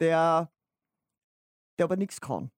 [0.00, 0.50] der,
[1.78, 2.50] der aber nichts kann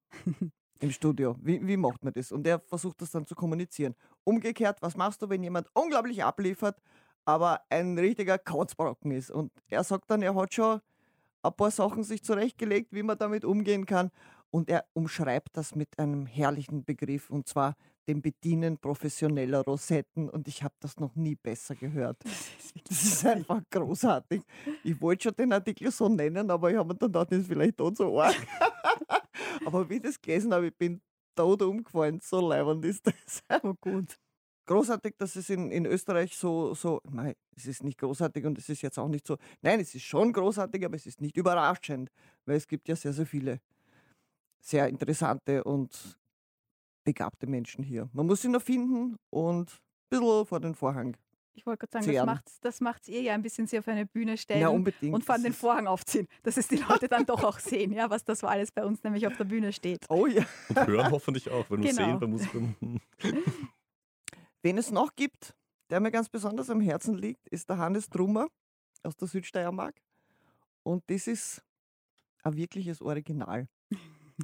[0.81, 1.37] im Studio?
[1.41, 2.33] Wie, wie macht man das?
[2.33, 3.95] Und er versucht das dann zu kommunizieren.
[4.25, 6.81] Umgekehrt, was machst du, wenn jemand unglaublich abliefert,
[7.25, 9.31] aber ein richtiger Kauzbrocken ist?
[9.31, 10.81] Und er sagt dann, er hat schon
[11.43, 14.11] ein paar Sachen sich zurechtgelegt, wie man damit umgehen kann.
[14.53, 17.75] Und er umschreibt das mit einem herrlichen Begriff, und zwar
[18.07, 20.29] dem Bedienen professioneller Rosetten.
[20.29, 22.19] Und ich habe das noch nie besser gehört.
[22.87, 24.43] Das ist einfach großartig.
[24.85, 27.49] Ich wollte schon den Artikel so nennen, aber ich habe mir dann gedacht, das ist
[27.49, 28.37] vielleicht tot so arg.
[29.67, 31.01] aber wie ich das gelesen habe, ich bin
[31.35, 32.21] tot umgefallen.
[32.21, 33.43] So leibend ist das.
[33.63, 34.19] Oh gut.
[34.67, 38.69] Großartig, dass es in, in Österreich so, so, nein, es ist nicht großartig und es
[38.69, 42.11] ist jetzt auch nicht so, nein, es ist schon großartig, aber es ist nicht überraschend,
[42.47, 43.61] weil es gibt ja sehr, sehr viele
[44.63, 46.19] sehr interessante und
[47.05, 48.09] begabte Menschen hier.
[48.13, 51.17] Man muss sie nur finden und ein bisschen vor den Vorhang.
[51.55, 52.27] Ich wollte gerade sagen, Zehren.
[52.27, 54.63] das macht, das macht's ihr ja ein bisschen sie auf eine Bühne stellen.
[54.63, 55.13] Ja, unbedingt.
[55.15, 58.09] und vor allem den Vorhang aufziehen, dass es die Leute dann doch auch sehen, ja,
[58.09, 60.07] was das so alles bei uns nämlich auf der Bühne steht.
[60.09, 60.47] Oh ja.
[60.71, 62.05] Und hören hoffentlich auch, weil wir Genau.
[62.07, 62.77] sehen bei Musikern.
[62.81, 63.01] hm,
[64.63, 65.55] Wen es noch gibt,
[65.91, 68.47] der mir ganz besonders am Herzen liegt, ist der Hannes Trummer
[69.03, 70.01] aus der Südsteiermark.
[70.85, 71.63] Und das ist
[72.45, 73.69] ein wirkliches Original.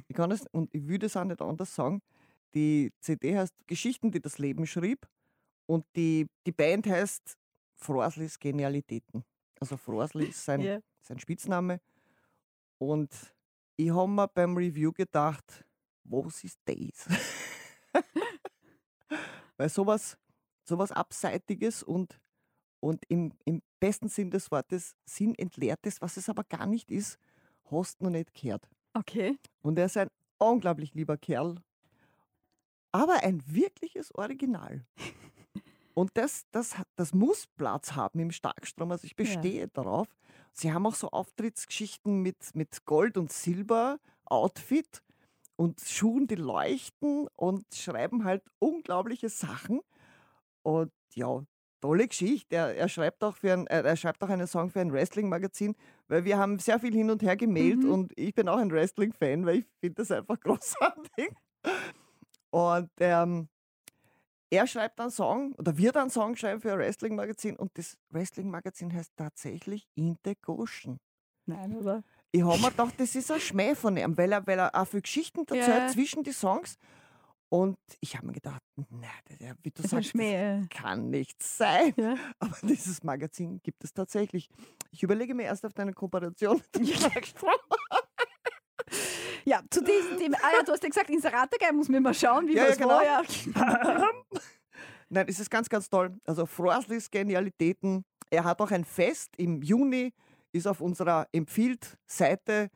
[0.07, 2.01] Ich kann es, und ich würde es auch nicht anders sagen.
[2.53, 5.07] Die CD heißt Geschichten, die das Leben schrieb.
[5.67, 7.37] Und die, die Band heißt
[7.75, 9.23] Froslis Genialitäten.
[9.59, 10.79] Also Frosli ist sein, Ja.
[11.01, 11.79] sein Spitzname.
[12.79, 13.11] Und
[13.77, 15.65] ich habe mir beim Review gedacht,
[16.03, 17.07] was ist das?
[19.57, 20.17] Weil sowas,
[20.63, 22.19] sowas Abseitiges und,
[22.79, 27.19] und im, im besten Sinn des Wortes sinnentleertes, was es aber gar nicht ist,
[27.69, 28.67] hast du noch nicht gehört.
[28.99, 29.37] Okay.
[29.61, 31.55] Und er ist ein unglaublich lieber Kerl,
[32.91, 34.85] aber ein wirkliches Original.
[35.93, 38.91] Und das, das, das muss Platz haben im Starkstrom.
[38.91, 40.07] Also ich bestehe darauf.
[40.53, 45.01] Sie haben auch so Auftrittsgeschichten mit, mit Gold- und Silber-Outfit
[45.55, 49.81] und Schuhen, die leuchten und schreiben halt unglaubliche Sachen.
[50.61, 51.43] Und ja,
[51.81, 52.55] tolle Geschichte.
[52.55, 55.75] Er, er, schreibt auch für ein, er schreibt auch einen Song für ein Wrestling-Magazin,
[56.09, 57.91] weil wir haben sehr viel hin und her gemailt Mhm.
[57.91, 61.29] und ich bin auch ein Wrestling-Fan, weil ich finde das einfach großartig.
[62.51, 63.47] Und ähm,
[64.49, 68.91] er schreibt einen Song oder wird einen Song schreiben für ein Wrestling-Magazin und das Wrestling-Magazin
[68.93, 70.97] heißt tatsächlich In the Goshen.
[71.45, 72.03] Nein, oder?
[72.31, 74.85] Ich habe mir gedacht, das ist ein Schmäh von ihm, weil er, weil er auch
[74.87, 75.87] viel Geschichten erzählt Ja.
[75.87, 76.77] zwischen die Songs.
[77.49, 80.13] Und ich habe mir gedacht, nein, wie du Das sagst,
[80.69, 81.93] kann nicht sein.
[81.97, 82.15] Ja.
[82.39, 84.49] Aber dieses Magazin gibt es tatsächlich.
[84.91, 87.15] Ich überlege mir erst auf deine Kooperation mit dem.
[89.45, 90.37] Ja, zu diesem Thema.
[90.43, 91.73] Ah ja, du hast ja gesagt, Inserate, gell?
[91.73, 93.23] Muss mir mal schauen, wie Ja, was ja, war.
[93.23, 93.61] genau.
[93.63, 94.11] Ja.
[95.09, 96.15] Nein, es ist ganz, ganz toll.
[96.25, 98.05] Also Froslis Genialitäten.
[98.29, 100.13] Er hat auch ein Fest im Juni,
[100.51, 102.69] ist auf unserer Empfiehlt-Seite,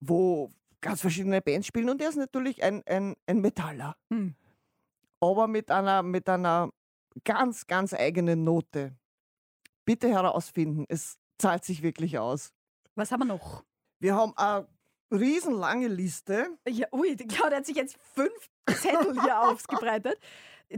[0.00, 0.50] wo
[0.84, 1.88] ganz verschiedene Bands spielen.
[1.88, 3.96] Und er ist natürlich ein, ein, ein Metaller.
[4.10, 4.34] Hm.
[5.20, 6.70] Aber mit einer, mit einer
[7.24, 8.94] ganz, ganz eigenen Note.
[9.86, 12.52] Bitte herausfinden, es zahlt sich wirklich aus.
[12.94, 13.64] Was haben wir noch?
[13.98, 14.66] Wir haben eine
[15.10, 16.48] riesenlange Liste.
[16.68, 20.18] Ja, ui, Claudia hat sich jetzt fünf Zettel hier ausgebreitet.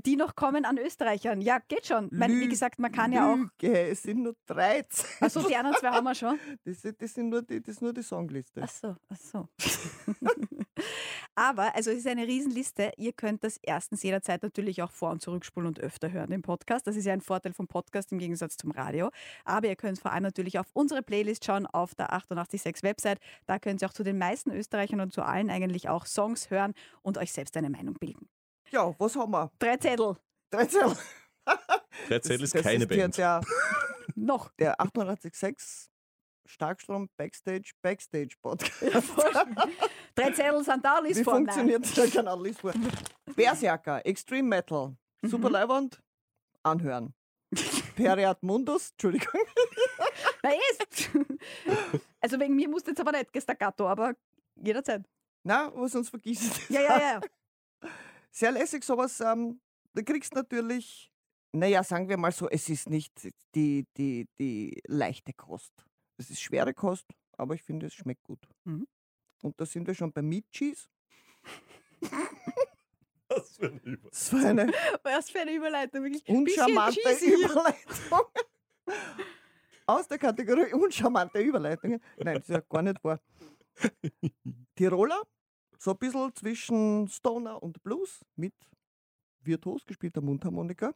[0.04, 1.40] Die noch kommen an Österreichern.
[1.40, 2.08] Ja, geht schon.
[2.12, 3.36] Mein, wie gesagt, man kann ja auch.
[3.36, 5.06] Lüge, es sind nur 13.
[5.20, 6.38] Achso, die anderen zwei haben wir schon.
[6.64, 8.60] Das, das, sind nur die, das ist nur die Songliste.
[8.62, 9.48] Ach so, ach so.
[11.34, 12.92] Aber, also es ist eine Riesenliste.
[12.96, 16.86] Ihr könnt das erstens jederzeit natürlich auch vor- und zurückspulen und öfter hören, den Podcast.
[16.86, 19.10] Das ist ja ein Vorteil vom Podcast im Gegensatz zum Radio.
[19.44, 23.18] Aber ihr könnt vor allem natürlich auf unsere Playlist schauen, auf der 886 Website.
[23.46, 26.74] Da könnt ihr auch zu den meisten Österreichern und zu allen eigentlich auch Songs hören
[27.02, 28.28] und euch selbst eine Meinung bilden.
[28.70, 29.50] Ja, was haben wir?
[29.58, 30.16] Drei Zettel.
[30.50, 30.80] 13.
[32.08, 33.16] Drei Zettel ist das keine ist der, Band.
[33.18, 33.40] Der,
[34.14, 34.50] Noch.
[34.58, 35.90] der 886
[36.46, 38.82] Starkstrom Backstage Backstage Podcast.
[40.14, 41.34] Drei Zettel sind da, Wie vor.
[41.34, 41.46] Nein.
[41.46, 42.42] funktioniert der Kanal?
[42.42, 42.72] Lies vor.
[43.34, 45.52] Berserker, Extreme Metal, Super Mhm.
[45.52, 46.02] Leibwand,
[46.62, 47.14] anhören.
[47.96, 49.40] Periat Mundus, Entschuldigung.
[50.42, 51.10] Na, ist.
[52.20, 54.14] Also wegen mir musst du jetzt aber nicht Gestaccato, aber
[54.56, 55.04] jederzeit.
[55.44, 56.68] Na, was uns vergisst.
[56.68, 57.20] Ja, ja, ja.
[58.36, 59.18] Sehr lässig, sowas.
[59.20, 59.62] Ähm,
[59.94, 61.10] da kriegst du natürlich,
[61.52, 65.72] naja, sagen wir mal so, es ist nicht die, die, die leichte Kost.
[66.18, 67.06] Es ist schwere Kost,
[67.38, 68.46] aber ich finde, es schmeckt gut.
[68.64, 68.86] Mhm.
[69.42, 70.86] Und da sind wir schon bei Meat Cheese.
[73.28, 74.70] Was für ein Über Das war eine
[75.02, 76.28] Was für eine Überleitung, wirklich.
[76.28, 77.00] Uncharmante.
[77.00, 78.20] Überleitung.
[79.86, 82.02] Aus der Kategorie uncharmante Überleitungen.
[82.18, 83.18] Nein, das ist ja gar nicht wahr.
[84.76, 85.22] Tiroler,
[85.78, 88.54] so ein bisschen zwischen Stoner und Blues mit
[89.40, 90.94] virtuos gespielter Mundharmonika.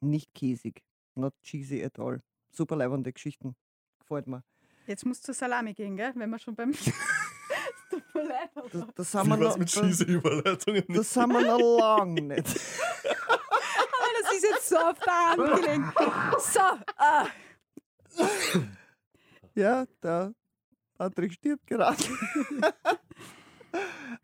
[0.00, 0.82] Nicht käsig,
[1.14, 2.22] not cheesy at all.
[2.50, 3.56] Super leibende Geschichten.
[4.00, 4.42] Gefällt mir.
[4.86, 6.12] Jetzt musst du zur Salami gehen, gell?
[6.14, 6.72] Wenn wir schon beim.
[8.72, 10.98] Das, das haben wir noch, mit das, cheesy Überleitungen nicht.
[10.98, 12.30] das haben wir noch lang nicht.
[12.30, 15.92] Aber das ist jetzt so auf der Hand gelegen.
[16.38, 16.60] So,
[16.96, 17.26] ah.
[19.54, 20.32] Ja, der
[20.96, 22.02] Patrick stirbt gerade.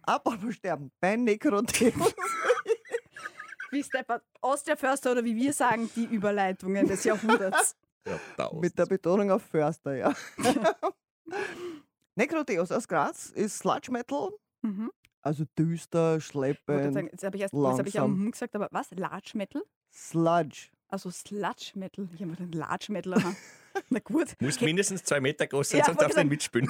[0.09, 0.91] Apropos sterben.
[1.01, 2.15] Bei Nekrothemus.
[3.71, 7.77] wie Stepper Austria Förster oder wie wir sagen, die Überleitungen des Jahrhunderts.
[8.07, 8.51] Ja.
[8.55, 10.15] Mit der Betonung auf Förster, ja.
[12.17, 14.31] Nekrotheos aus Graz ist Sludge Metal,
[14.63, 14.91] Mhm.
[15.23, 16.95] also düster, schleppend.
[16.95, 18.25] sagen, jetzt habe ich erst jetzt hab ich ja langsam.
[18.25, 18.91] mhm gesagt, aber was?
[18.93, 19.63] Large Metal?
[19.93, 20.69] Sludge.
[20.89, 22.09] Also Sludge Metal.
[22.15, 23.13] Ich habe den Large Metal.
[23.91, 24.35] Na gut.
[24.41, 26.69] Muss mindestens zwei Meter groß sein, Ja, sonst darfst du nicht mitspielen.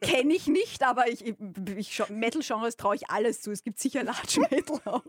[0.00, 1.36] Kenne ich nicht, aber ich, ich,
[1.76, 3.50] ich Metal-Genres traue ich alles zu.
[3.50, 5.04] Es gibt sicher Large Metal auch.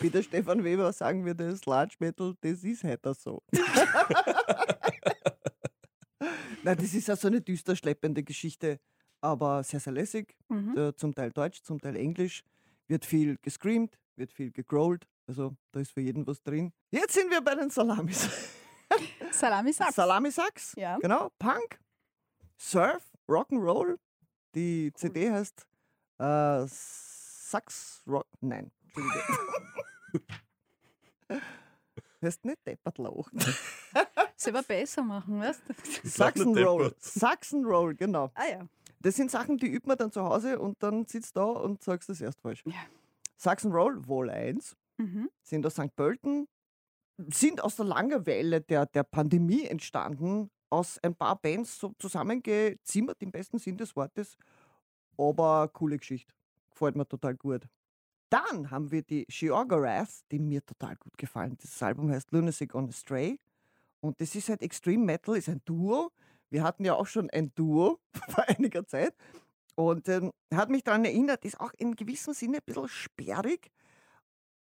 [0.00, 3.42] Wie der Stefan Weber sagen würde, Sludge Metal, das ist heute so.
[6.62, 8.78] Nein, das ist ja so eine düster schleppende Geschichte,
[9.20, 10.36] aber sehr, sehr lässig.
[10.48, 10.92] Mhm.
[10.96, 12.44] zum Teil Deutsch, zum Teil Englisch.
[12.86, 15.08] Wird viel gescreamt, wird viel gegrollt.
[15.26, 16.72] Also da ist für jeden was drin.
[16.90, 18.28] Jetzt sind wir bei den Salamis.
[19.32, 19.94] Salami Sachs.
[19.96, 20.98] Salami-Sachs, Ja.
[20.98, 21.30] genau.
[21.38, 21.80] Punk,
[22.56, 23.98] Surf, Rock'n'Roll.
[24.54, 25.66] Die CD heißt
[26.18, 28.26] äh, Sax Rock.
[28.40, 28.70] Nein,
[32.22, 33.38] heißt nicht Deppert lachen.
[34.36, 35.74] Selber besser machen, weißt du?
[36.54, 37.02] Deppert.
[37.02, 38.30] Saxenroll, genau.
[38.34, 38.66] Ah ja.
[39.00, 42.08] Das sind Sachen, die übt man dann zu Hause und dann sitzt da und sagst
[42.08, 42.62] das erst falsch.
[42.66, 42.74] Ja.
[43.36, 45.30] Saxon Roll, Wohl 1, Mhm.
[45.42, 45.94] sind aus St.
[45.96, 46.46] Pölten,
[47.16, 53.30] sind aus der Langeweile der, der Pandemie entstanden, aus ein paar Bands so zusammengezimmert, im
[53.30, 54.36] besten Sinn des Wortes.
[55.18, 56.32] Aber coole Geschichte.
[56.70, 57.68] Gefällt mir total gut.
[58.30, 61.58] Dann haben wir die Sheogorath, die mir total gut gefallen.
[61.60, 63.38] Das Album heißt Lunatic on a Stray.
[64.00, 66.10] Und das ist halt Extreme Metal, ist ein Duo.
[66.48, 68.00] Wir hatten ja auch schon ein Duo
[68.30, 69.14] vor einiger Zeit.
[69.74, 73.70] Und ähm, hat mich daran erinnert, ist auch in gewissem Sinne ein bisschen sperrig,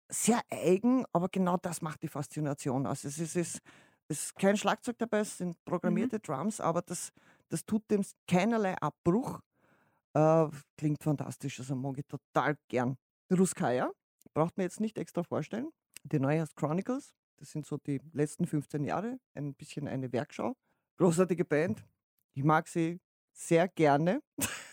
[0.09, 3.03] sehr eigen, aber genau das macht die Faszination aus.
[3.03, 3.59] Es ist, es
[4.07, 7.11] ist, kein Schlagzeug dabei, es sind programmierte Drums, aber das,
[7.49, 9.41] das tut dem keinerlei Abbruch.
[10.13, 10.47] Äh,
[10.77, 12.97] klingt fantastisch, also mag ich total gern.
[13.31, 13.91] Ruskaya,
[14.33, 15.69] braucht man jetzt nicht extra vorstellen.
[16.03, 20.55] Die neue heißt Chronicles, das sind so die letzten 15 Jahre, ein bisschen eine Werkschau.
[20.97, 21.85] Großartige Band,
[22.33, 22.99] ich mag sie
[23.33, 24.21] sehr gerne.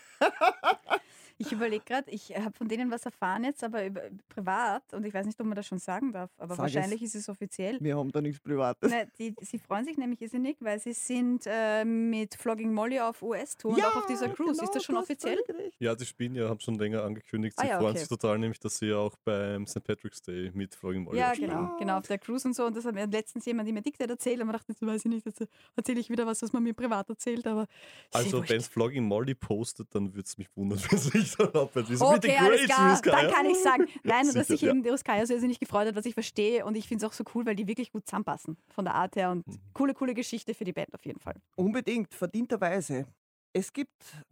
[1.37, 5.13] Ich überlege gerade, ich habe von denen was erfahren jetzt, aber über, privat und ich
[5.13, 6.75] weiß nicht, ob man das schon sagen darf, aber Sag es.
[6.75, 7.77] wahrscheinlich ist es offiziell.
[7.81, 8.89] Wir haben da nichts Privates.
[8.89, 13.21] Ne, die, sie freuen sich nämlich irrsinnig, weil sie sind äh, mit Flogging Molly auf
[13.21, 14.53] US-Tour und auch auf dieser Cruise.
[14.53, 15.39] genau, ist das schon offiziell?
[15.79, 17.57] Ja, die spielen ja, haben schon länger angekündigt.
[17.59, 17.99] Sie Ah ja, freuen okay.
[17.99, 19.83] sich total, nämlich, dass sie ja auch beim St.
[19.83, 21.49] Patrick's Day mit Flogging Molly Ja, spielen.
[21.49, 22.65] genau, genau, auf der Cruise und so.
[22.65, 25.11] Und das hat mir letztens jemand mir Diktat erzählt und man dachte, jetzt weiß ich
[25.11, 27.67] nicht, jetzt erzähle ich wieder was, was man mir privat erzählt, aber
[28.13, 31.87] Also, wenn es Flogging Molly postet, dann würde es mich wundern, wenn es nicht wird.
[31.97, 33.21] So Okay, alles klar, Ruskaya.
[33.23, 33.85] dann kann ich sagen.
[34.03, 36.65] Nein, dass sich eben die Ruskaya so irrsinnig gefreut hat, was ich verstehe.
[36.65, 39.15] Und ich finde es auch so cool, weil die wirklich gut zusammenpassen von der Art
[39.15, 39.31] her.
[39.31, 39.59] Und Mhm.
[39.73, 41.35] coole, coole Geschichte für die Band auf jeden Fall.
[41.55, 43.05] Unbedingt, verdienterweise.
[43.53, 44.23] Es gibt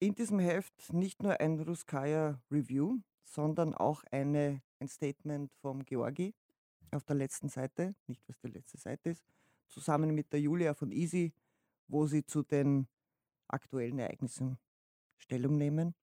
[0.00, 6.34] in diesem Heft nicht nur ein Ruskaya Review, sondern auch eine ein Statement vom Georgi
[6.90, 9.22] auf der letzten Seite, nicht was die letzte Seite ist,
[9.68, 11.32] zusammen mit der Julia von Easy,
[11.86, 12.88] wo sie zu den
[13.48, 14.58] aktuellen Ereignissen
[15.18, 15.94] Stellung nehmen.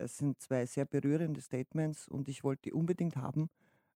[0.00, 3.48] Es sind zwei sehr berührende Statements und ich wollte die unbedingt haben.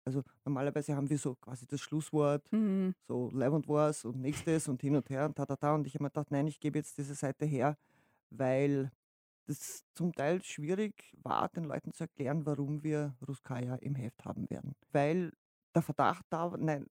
[0.04, 2.95] Also normalerweise haben wir so quasi das Schlusswort, Mhm.
[3.08, 5.76] so Levant Wars und nächstes und hin und her und ta ta ta.
[5.76, 7.78] Und ich habe mir gedacht, nein, ich gebe jetzt diese Seite her,
[8.32, 8.91] weil
[9.45, 14.49] das zum Teil schwierig war, den Leuten zu erklären, warum wir Ruskaya im Heft haben
[14.49, 14.74] werden.
[14.91, 15.32] Weil
[15.76, 16.86] der Verdacht da, nein,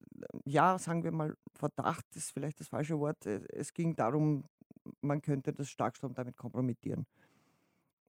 [0.45, 3.27] ja, sagen wir mal, Verdacht ist vielleicht das falsche Wort.
[3.27, 4.45] Es ging darum,
[5.01, 7.07] man könnte das Starkstrom damit kompromittieren.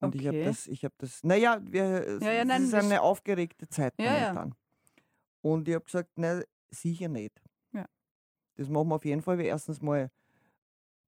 [0.01, 0.45] Und ich habe Okay.
[0.45, 3.67] das, ich habe das, naja, wir, es, Ja, ja, es nein, ist das- eine aufgeregte
[3.69, 4.55] Zeit Ja, momentan.
[5.41, 7.41] Und ich habe gesagt, nein, sicher nicht.
[8.57, 10.11] Das machen wir auf jeden Fall, weil erstens mal,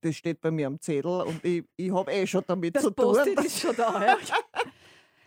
[0.01, 2.89] das steht bei mir am Zettel und ich, ich habe eh schon damit Das zu
[2.91, 3.13] tun.
[3.13, 4.03] Post-it ist schon da.
[4.05, 4.17] Ja.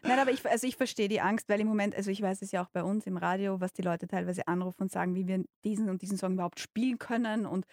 [0.02, 2.52] Nein, aber ich, also ich verstehe die Angst, weil im Moment, also ich weiß es
[2.52, 5.44] ja auch bei uns im Radio, was die Leute teilweise anrufen und sagen, wie wir
[5.62, 7.44] diesen und diesen Song überhaupt spielen können.
[7.46, 7.66] Und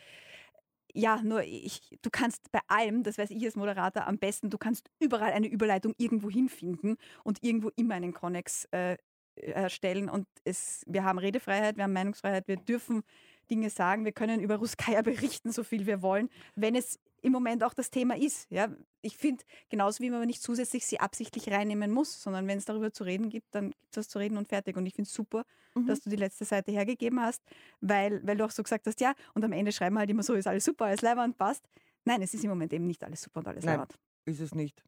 [0.94, 4.58] ja, nur ich, du kannst bei allem, das weiß ich als Moderator am besten, du
[4.58, 8.98] kannst überall eine Überleitung irgendwo hinfinden und irgendwo immer einen Connex äh,
[9.36, 10.10] erstellen.
[10.10, 13.04] Und es, wir haben Redefreiheit, wir haben Meinungsfreiheit, wir dürfen
[13.50, 17.64] Dinge sagen, wir können über Ruskaya berichten, so viel wir wollen, wenn es im Moment
[17.64, 18.48] auch das Thema ist.
[18.52, 18.68] Ja?
[19.02, 22.92] Ich finde, genauso wie man nicht zusätzlich sie absichtlich reinnehmen muss, sondern wenn es darüber
[22.92, 24.78] zu reden gibt, dann gibt es was zu reden und fertig.
[24.78, 25.44] Und ich finde es super,
[25.76, 25.88] Mhm.
[25.88, 27.42] dass du die letzte Seite hergegeben hast,
[27.82, 30.22] weil, weil du auch so gesagt hast, ja, und am Ende schreiben wir halt immer
[30.22, 31.68] so, ist alles super, alles leibend, passt.
[32.06, 33.80] Nein, es ist im Moment eben nicht alles super und alles Nein.
[33.80, 33.98] leibend.
[34.26, 34.84] Ist es nicht.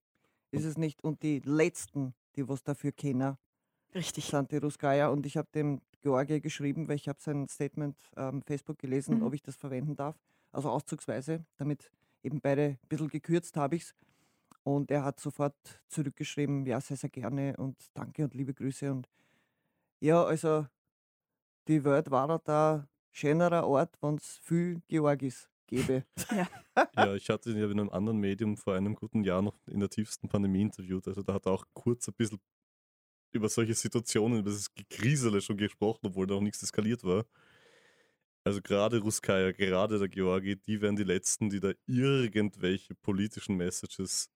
[0.52, 1.04] Ist es nicht.
[1.04, 3.38] Und die Letzten, die was dafür kennen,
[3.96, 4.32] Richtig.
[4.52, 5.08] die Ruskaya.
[5.08, 9.24] Und ich habe dem Georgi geschrieben, weil ich habe sein Statement am Facebook gelesen, Mhm.
[9.24, 10.18] ob ich das verwenden darf.
[10.52, 11.90] Also auszugsweise, damit
[12.26, 13.96] eben beide ein bisschen gekürzt habe ich es.
[14.64, 15.56] Und er hat sofort
[15.88, 18.92] zurückgeschrieben, ja, sehr, sehr gerne und danke und liebe Grüße.
[18.92, 19.08] Und
[20.00, 20.66] ja, also
[21.68, 26.06] die Welt war da schönerer Ort, wenn es viel Georgis gäbe.
[26.94, 29.80] Ja, ich hatte ihn ja in einem anderen Medium vor einem guten Jahr noch in
[29.80, 31.08] der tiefsten Pandemie interviewt.
[31.08, 32.42] Also da hat er auch kurz ein bisschen
[33.32, 37.26] über solche Situationen, über das Gekrisele schon gesprochen, obwohl da noch nichts eskaliert war.
[38.46, 44.30] Also gerade Ruskaya, gerade der Georgi, die wären die Letzten, die da irgendwelche politischen Messages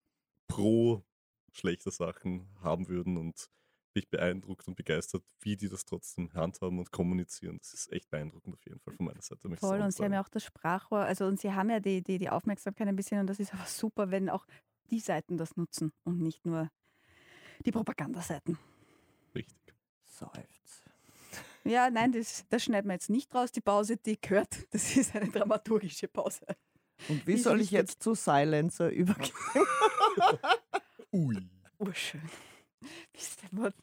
[0.48, 1.06] pro
[1.54, 3.50] schlechter Sachen haben würden und
[3.94, 7.60] bin ich beeindruckt und begeistert, wie die das trotzdem handhaben und kommunizieren.
[7.60, 9.48] Das ist echt beeindruckend auf jeden Fall von meiner Seite.
[9.58, 12.18] Voll, und sie haben ja auch das Sprachrohr, also und sie haben ja die, die,
[12.18, 14.48] die Aufmerksamkeit ein bisschen und das ist aber super, wenn auch
[14.90, 16.72] die Seiten das nutzen und nicht nur
[17.64, 18.58] die Propagandaseiten.
[19.36, 19.76] Richtig.
[20.06, 20.89] Seufz.
[21.64, 24.50] Ja, nein, das, das schneiden wir jetzt nicht raus, die Pause, die gehört.
[24.72, 26.46] Das ist eine dramaturgische Pause.
[27.08, 29.34] Und wie soll ich jetzt zu Silencer übergehen?
[31.14, 31.50] Ui.
[31.78, 32.22] Urschön.
[33.14, 33.74] Wisst ihr was?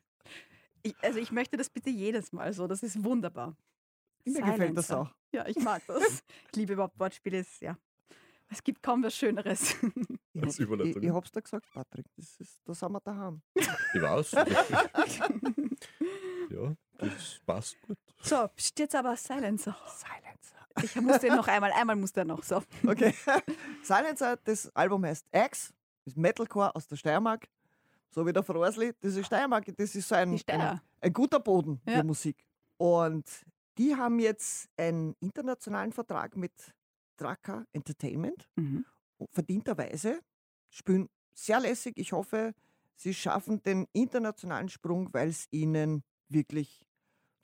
[0.82, 3.56] Ich, also ich möchte das bitte jedes Mal so, das ist wunderbar.
[4.24, 5.00] Mir gefällt das Silencer.
[5.00, 5.14] auch.
[5.32, 6.22] Ja, ich mag das.
[6.50, 7.76] Ich liebe überhaupt Wortspiele, ist, ja.
[8.48, 9.74] Es gibt kaum was Schöneres.
[10.32, 11.02] Ich, Als Überleitung.
[11.02, 12.06] ich, ich hab's dir gesagt, Patrick.
[12.16, 13.42] Das ist, da sind wir daheim.
[13.54, 13.66] Ich
[14.02, 14.32] weiß.
[16.50, 17.98] ja, das passt gut.
[18.22, 19.76] So, pst, jetzt aber Silencer.
[19.86, 20.56] Silencer.
[20.82, 22.62] Ich muss den noch einmal, einmal muss der noch so.
[22.86, 23.14] Okay.
[23.82, 25.72] Silencer, das Album heißt X,
[26.04, 27.48] ist Metalcore aus der Steiermark.
[28.10, 28.92] So wie der Frosli.
[29.00, 31.98] Das ist Steiermark, das ist so ein, ein, ein guter Boden Ja.
[31.98, 32.46] für Musik.
[32.78, 33.24] Und
[33.78, 36.52] die haben jetzt einen internationalen Vertrag mit
[37.16, 38.48] Draka Entertainment.
[38.56, 38.84] Mhm.
[39.32, 40.20] verdienterweise,
[40.68, 41.94] spielen sehr lässig.
[41.96, 42.54] Ich hoffe,
[42.96, 46.85] sie schaffen den internationalen Sprung, weil es ihnen wirklich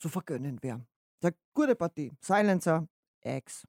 [0.03, 0.84] zu vergönnen wäre.
[1.22, 2.12] Der gute Partie.
[2.20, 2.88] Silencer,
[3.24, 3.64] X.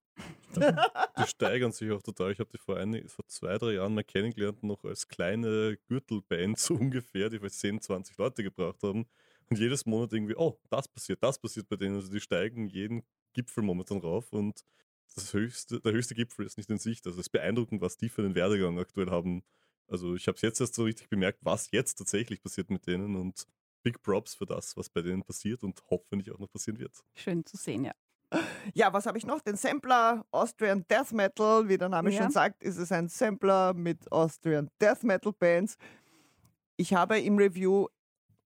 [0.55, 2.31] Die steigern sich auch total.
[2.31, 6.57] Ich habe die vor, ein, vor zwei, drei Jahren mal kennengelernt, noch als kleine Gürtelband
[6.57, 9.05] so ungefähr, die vielleicht 10, 20 Leute gebracht haben.
[9.49, 11.95] Und jedes Monat irgendwie, oh, das passiert, das passiert bei denen.
[11.95, 13.03] Also die steigen jeden
[13.33, 14.61] Gipfel momentan rauf und
[15.13, 17.05] das höchste, der höchste Gipfel ist nicht in Sicht.
[17.05, 19.43] Also es ist beeindruckend, was die für einen Werdegang aktuell haben.
[19.87, 23.15] Also ich habe es jetzt erst so richtig bemerkt, was jetzt tatsächlich passiert mit denen
[23.15, 23.45] und
[23.83, 27.03] Big Props für das, was bei denen passiert und hoffentlich auch noch passieren wird.
[27.15, 27.91] Schön zu sehen, ja.
[28.73, 29.41] Ja, was habe ich noch?
[29.41, 31.67] Den Sampler Austrian Death Metal.
[31.69, 32.23] Wie der Name Ja.
[32.23, 35.77] schon sagt, ist es ein Sampler mit Austrian Death Metal Bands.
[36.77, 37.87] Ich habe im Review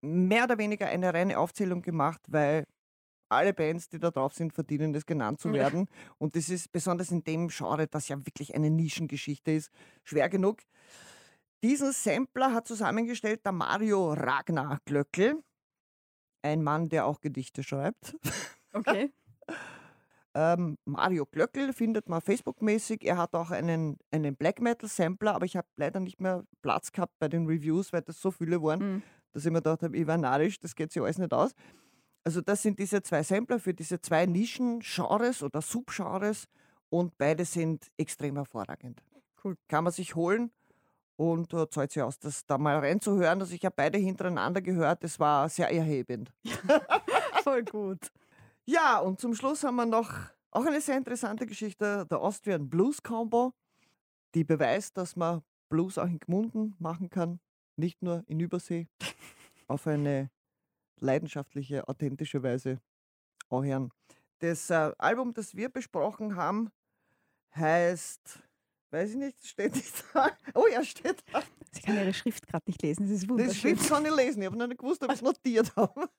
[0.02, 2.66] mehr oder weniger eine reine Aufzählung gemacht, weil
[3.30, 5.54] alle Bands, die da drauf sind, verdienen es genannt zu Ja.
[5.56, 5.88] werden.
[6.18, 9.72] Und das ist besonders in dem Genre, das ja wirklich eine Nischengeschichte ist,
[10.04, 10.60] schwer genug.
[11.64, 15.44] Diesen Sampler hat zusammengestellt der Mario Ragnar Glöckl,
[16.44, 18.16] ein Mann, der auch Gedichte schreibt.
[18.74, 19.12] Okay.
[20.34, 23.04] Ähm, Mario Glöckl findet man Facebook-mäßig.
[23.04, 27.14] Er hat auch einen, einen Black Metal-Sampler, aber ich habe leider nicht mehr Platz gehabt
[27.18, 29.04] bei den Reviews, weil das so viele waren, Mhm.
[29.32, 31.54] dass ich mir gedacht habe, ich war narrisch, das geht sich alles nicht aus.
[32.24, 36.48] Also das sind diese zwei Sampler für diese zwei Nischen-Genres oder Subgenres
[36.90, 39.02] und beide sind extrem hervorragend.
[39.44, 39.58] Cool.
[39.68, 40.52] Kann man sich holen
[41.18, 43.42] und äh, zahlt sich aus, das da mal reinzuhören.
[43.42, 46.32] Also ich habe beide hintereinander gehört, das war sehr erhebend.
[47.44, 48.12] Voll gut.
[48.66, 50.12] Ja, und zum Schluss haben wir noch
[50.52, 53.54] auch eine sehr interessante Geschichte, der Austrian Blues Combo,
[54.34, 57.40] die beweist, dass man Blues auch in Gmunden machen kann,
[57.76, 58.88] nicht nur in Übersee,
[59.68, 60.30] auf eine
[61.00, 62.80] leidenschaftliche, authentische Weise
[63.50, 63.92] auch hören.
[64.40, 66.70] Das äh, Album, das wir besprochen haben,
[67.56, 68.40] heißt,
[68.92, 70.32] weiß ich nicht, steht nicht da.
[70.54, 71.42] Oh ja, steht da.
[71.72, 73.54] Sie kann ihre Schrift gerade nicht lesen, das ist Die wunderschön.
[73.78, 76.10] Schrift kann ich lesen, ich habe noch nicht gewusst, ob ich es notiert habe.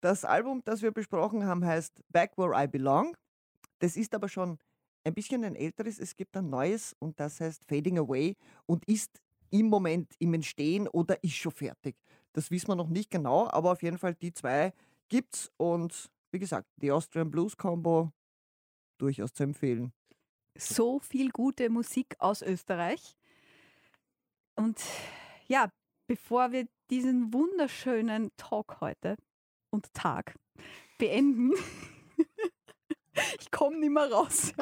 [0.00, 3.16] Das Album, das wir besprochen haben, heißt Back Where I Belong.
[3.78, 4.58] Das ist aber schon
[5.04, 5.98] ein bisschen ein älteres.
[5.98, 8.36] Es gibt ein neues und das heißt Fading Away
[8.66, 11.96] und ist im Moment im Entstehen oder ist schon fertig.
[12.32, 14.72] Das wissen wir noch nicht genau, aber auf jeden Fall die zwei
[15.08, 18.10] gibt's und wie gesagt, die Austrian Blues Combo
[18.98, 19.92] durchaus zu empfehlen.
[20.56, 23.16] So viel gute Musik aus Österreich.
[24.54, 24.80] Und
[25.46, 25.70] ja,
[26.06, 29.16] bevor wir diesen wunderschönen Talk heute
[29.70, 30.34] und Tag
[30.98, 31.52] beenden,
[33.40, 34.52] ich komme nicht mehr raus.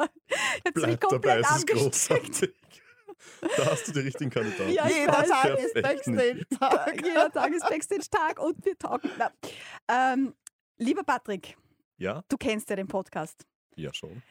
[0.65, 2.23] Jetzt bin ich Bleib dabei, komplett ist angesteckt.
[2.27, 2.55] großartig.
[3.57, 4.71] Da hast du die richtigen Kandidaten.
[4.73, 5.29] Ja, Jeder weiß.
[5.29, 7.05] Tag ist Backstage-Tag.
[7.05, 9.11] Jeder Tag ist Backstage-Tag und wir talken.
[9.89, 10.35] Ähm,
[10.79, 11.57] lieber Patrick,
[11.99, 12.25] Ja?
[12.29, 13.45] du kennst ja den Podcast.
[13.77, 14.23] Ja, schon.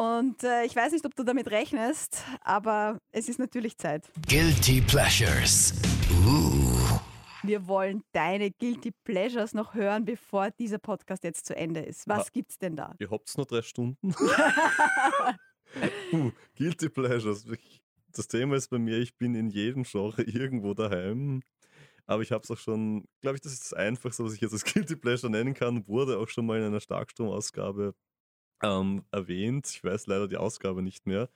[0.00, 4.08] Und äh, ich weiß nicht, ob du damit rechnest, aber es ist natürlich Zeit.
[4.28, 5.74] Guilty Pleasures.
[6.24, 7.00] Uh.
[7.42, 12.06] Wir wollen deine Guilty Pleasures noch hören, bevor dieser Podcast jetzt zu Ende ist.
[12.06, 12.30] Was Ah.
[12.32, 12.94] gibt's denn da?
[13.00, 14.12] Ihr habt nur drei Stunden.
[14.12, 14.14] Puh,
[16.56, 17.44] Guilty Pleasures.
[17.46, 17.80] Ich-
[18.12, 21.42] Das Thema ist bei mir, ich bin in jedem Genre irgendwo daheim.
[22.06, 24.52] Aber ich habe es auch schon, glaube ich, das ist das Einfachste, was ich jetzt
[24.52, 25.86] als Guilty Pleasure nennen kann.
[25.88, 27.94] Wurde auch schon mal in einer Starkstromausgabe
[28.62, 29.68] ähm, erwähnt.
[29.70, 31.28] Ich weiß leider die Ausgabe nicht mehr.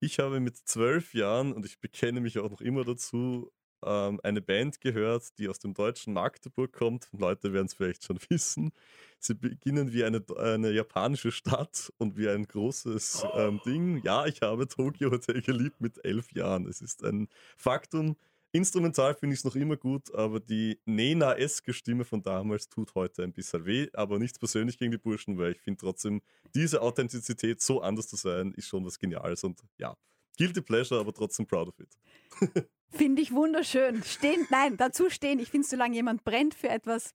[0.00, 4.42] Ich habe mit zwölf Jahren, und ich bekenne mich auch noch immer dazu, ähm, eine
[4.42, 7.08] Band gehört, die aus dem deutschen Magdeburg kommt.
[7.12, 8.72] Leute werden es vielleicht schon wissen.
[9.18, 14.02] Sie beginnen wie eine, eine japanische Stadt und wie ein großes ähm, Ding.
[14.04, 16.66] Ja, ich habe Tokyo Hotel geliebt mit elf Jahren.
[16.66, 18.16] Es ist ein Faktum.
[18.52, 23.22] Instrumental finde ich es noch immer gut, aber die Nena-eske Stimme von damals tut heute
[23.22, 23.88] ein bisschen weh.
[23.92, 26.20] Aber nichts persönlich gegen die Burschen, weil ich finde trotzdem,
[26.54, 29.44] diese Authentizität so anders zu sein, ist schon was Geniales.
[29.44, 29.96] Und ja,
[30.36, 31.96] guilty pleasure, aber trotzdem proud of it.
[32.92, 34.02] Finde ich wunderschön.
[34.02, 35.38] Stehen, nein, dazu stehen.
[35.38, 37.14] Ich finde, solange jemand brennt für etwas,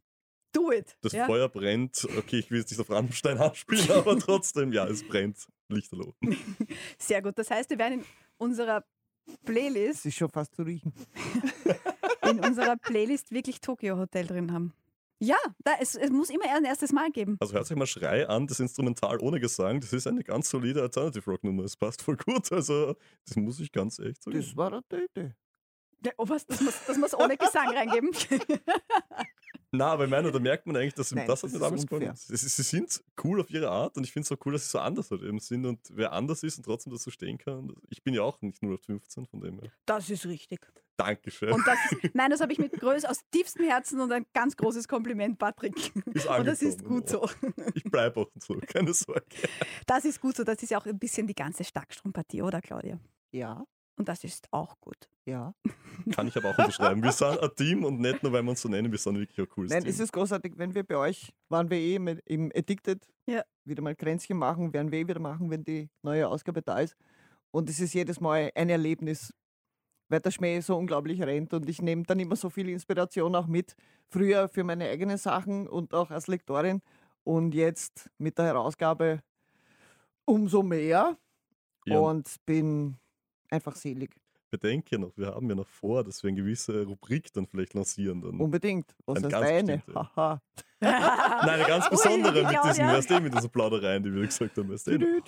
[0.54, 0.98] do it.
[1.02, 1.26] Das ja?
[1.26, 2.08] Feuer brennt.
[2.18, 5.48] Okay, ich will jetzt nicht auf Rammstein anspielen, aber trotzdem, ja, es brennt.
[5.68, 6.16] Lichterloh.
[6.98, 7.38] Sehr gut.
[7.38, 8.06] Das heißt, wir werden in
[8.38, 8.86] unserer
[9.46, 10.94] Playlist, Es ist schon fast zu riechen.
[12.30, 14.74] in unserer Playlist wirklich Tokyo Hotel drin haben.
[15.20, 17.38] Ja, da, es, es muss immer ein erstes Mal geben.
[17.40, 19.80] Also hört sich mal Schrei an, das Instrumental ohne Gesang.
[19.80, 21.64] Das ist eine ganz solide Alternative Rock Nummer.
[21.64, 22.52] Es passt voll gut.
[22.52, 22.96] Also,
[23.26, 24.38] das muss ich ganz echt sagen.
[24.38, 25.36] Das war eine Töte.
[26.06, 26.46] Ja, Oh, was?
[26.46, 28.12] Das muss, das muss ohne Gesang reingeben.
[29.72, 31.82] Na, aber ich meine, da merkt man eigentlich, dass Nein, das hat mir ist damals
[31.84, 32.00] unfair.
[32.00, 32.16] gefallen.
[32.16, 34.72] Sie, sie sind cool auf ihre Art und ich finde es auch cool, dass sie
[34.72, 37.74] so anders halt eben sind und wer anders ist und trotzdem dazu stehen kann.
[37.90, 39.72] Ich bin ja auch nicht nur auf 15 von dem her.
[39.86, 40.60] Das ist richtig.
[40.98, 41.52] Dankeschön.
[41.52, 44.56] Und das ist, nein, das habe ich mit Größ aus tiefstem Herzen und ein ganz
[44.56, 45.76] großes Kompliment, Patrick.
[46.14, 47.30] Ist Und das ist gut so.
[47.74, 49.26] Ich bleibe auch so, keine Sorge.
[49.88, 50.44] Das ist gut so.
[50.44, 53.00] Das ist ja auch ein bisschen die ganze Starkstrompathie, oder Claudia?
[53.32, 53.66] Ja,
[53.98, 55.10] Und das ist auch gut.
[55.26, 55.54] ja.
[56.12, 57.02] Kann ich aber auch unterschreiben.
[57.02, 59.40] Wir sind ein Team und nicht nur, weil wir uns so nennen, wir sind wirklich
[59.40, 59.90] ein cooles Nein, Team.
[59.90, 63.44] es ist großartig, wenn wir bei euch, waren wir eh mit, im Addicted, Ja.
[63.64, 66.96] wieder mal Kränzchen machen, werden wir eh wieder machen, wenn die neue Ausgabe da ist.
[67.52, 69.34] Und es ist jedes Mal ein Erlebnis,
[70.10, 73.48] weil der Schmäh so unglaublich rennt und ich nehme dann immer so viel Inspiration auch
[73.48, 73.76] mit.
[74.10, 76.82] Früher für meine eigenen Sachen und auch als Lektorin
[77.24, 79.22] und jetzt mit der Herausgabe
[80.26, 81.18] umso mehr
[81.86, 82.00] Ja.
[82.00, 82.98] und bin
[83.50, 84.16] einfach selig.
[84.52, 88.22] Bedenke noch, wir haben ja noch vor, dass wir eine gewisse Rubrik dann vielleicht lancieren.
[88.22, 88.40] Dann.
[88.40, 88.96] Unbedingt.
[89.06, 89.78] Was Ein heißt ganz eine?
[89.78, 90.00] bestimmte.
[90.16, 90.42] Haha.
[90.82, 94.70] Nein, eine ganz besondere mit diesen, weißt du, mit diesen Plaudereien, die wir gesagt haben.
[94.70, 95.22] Weißt du?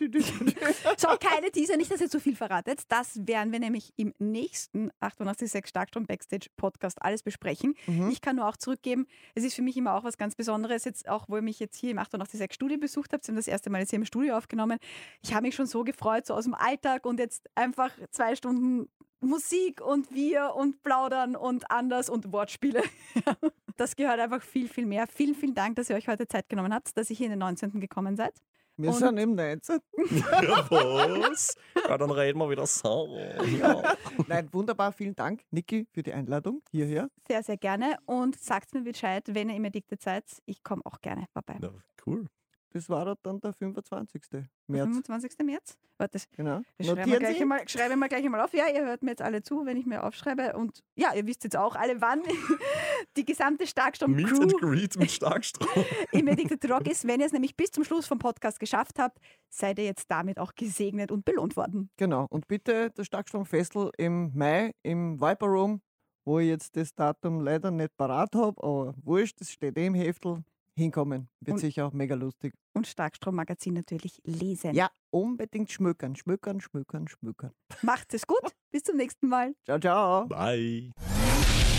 [0.97, 2.81] So, keine Teaser, nicht, dass ihr zu viel verratet.
[2.89, 7.75] Das werden wir nämlich im nächsten 886 Starkstrom Backstage Podcast alles besprechen.
[7.87, 8.09] Mhm.
[8.09, 11.07] Ich kann nur auch zurückgeben, es ist für mich immer auch was ganz Besonderes, jetzt
[11.07, 13.23] auch, wo ihr mich jetzt hier im 886 Studio besucht habt.
[13.23, 14.79] Sie haben das erste Mal jetzt hier im Studio aufgenommen.
[15.21, 18.89] Ich habe mich schon so gefreut, so aus dem Alltag und jetzt einfach zwei Stunden
[19.19, 22.83] Musik und wir und Plaudern und anders und Wortspiele.
[23.77, 25.05] Das gehört einfach viel, viel mehr.
[25.05, 27.39] Vielen, vielen Dank, dass ihr euch heute Zeit genommen habt, dass ihr hier in den
[27.39, 27.79] 19.
[27.79, 28.33] gekommen seid.
[28.79, 29.69] Wir Und- sind im Netz.
[30.11, 31.55] Ja, was?
[31.87, 33.17] Ja, dann reden wir wieder so.
[33.59, 33.95] Ja.
[34.27, 34.91] Nein, wunderbar.
[34.91, 37.09] Vielen Dank, Niki, für die Einladung hierher.
[37.27, 37.97] Sehr, sehr gerne.
[38.05, 40.25] Und sagt mir Bescheid, wenn ihr im Addicted seid.
[40.45, 41.57] Ich komme auch gerne vorbei.
[41.61, 41.71] Ja,
[42.05, 42.27] cool.
[42.71, 44.21] Das war dann der 25.
[44.67, 44.87] März.
[44.89, 45.39] 25.
[45.45, 45.77] März?
[45.97, 46.61] Warte, das Genau.
[46.79, 48.53] schreiben wir gleich einmal, schreiben wir gleich einmal auf.
[48.53, 50.53] Ja, ihr hört mir jetzt alle zu, wenn ich mir aufschreibe.
[50.55, 52.21] Und ja, ihr wisst jetzt auch alle, wann
[53.17, 55.67] die gesamte Meet Starkstrom-Crew and Greet mit Starkstrom.
[56.11, 57.07] im Addicted Rock ist.
[57.07, 60.37] Wenn ihr es nämlich bis zum Schluss vom Podcast geschafft habt, seid ihr jetzt damit
[60.39, 61.89] auch gesegnet und belohnt worden.
[61.97, 62.27] Genau.
[62.29, 65.81] Und bitte das Starkstromfestel im Mai im Viper Room,
[66.25, 69.95] wo ich jetzt das Datum leider nicht parat habe, aber wurscht, das steht eh im
[69.95, 70.43] Heftel.
[70.77, 71.27] Hinkommen.
[71.41, 72.53] Wird Und- sicher auch mega lustig.
[72.73, 74.75] Und Starkstrom-Magazin natürlich lesen.
[74.75, 77.51] Ja, unbedingt schmökern, schmökern, schmökern, schmökern.
[77.81, 78.39] Macht es gut.
[78.71, 79.55] Bis zum nächsten Mal.
[79.65, 80.27] Ciao, ciao.
[80.27, 80.91] Bye.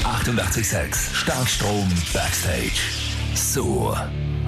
[0.05, 2.81] 886 Starkstrom Backstage.
[3.35, 3.95] So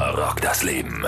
[0.00, 1.04] rockt das Leben.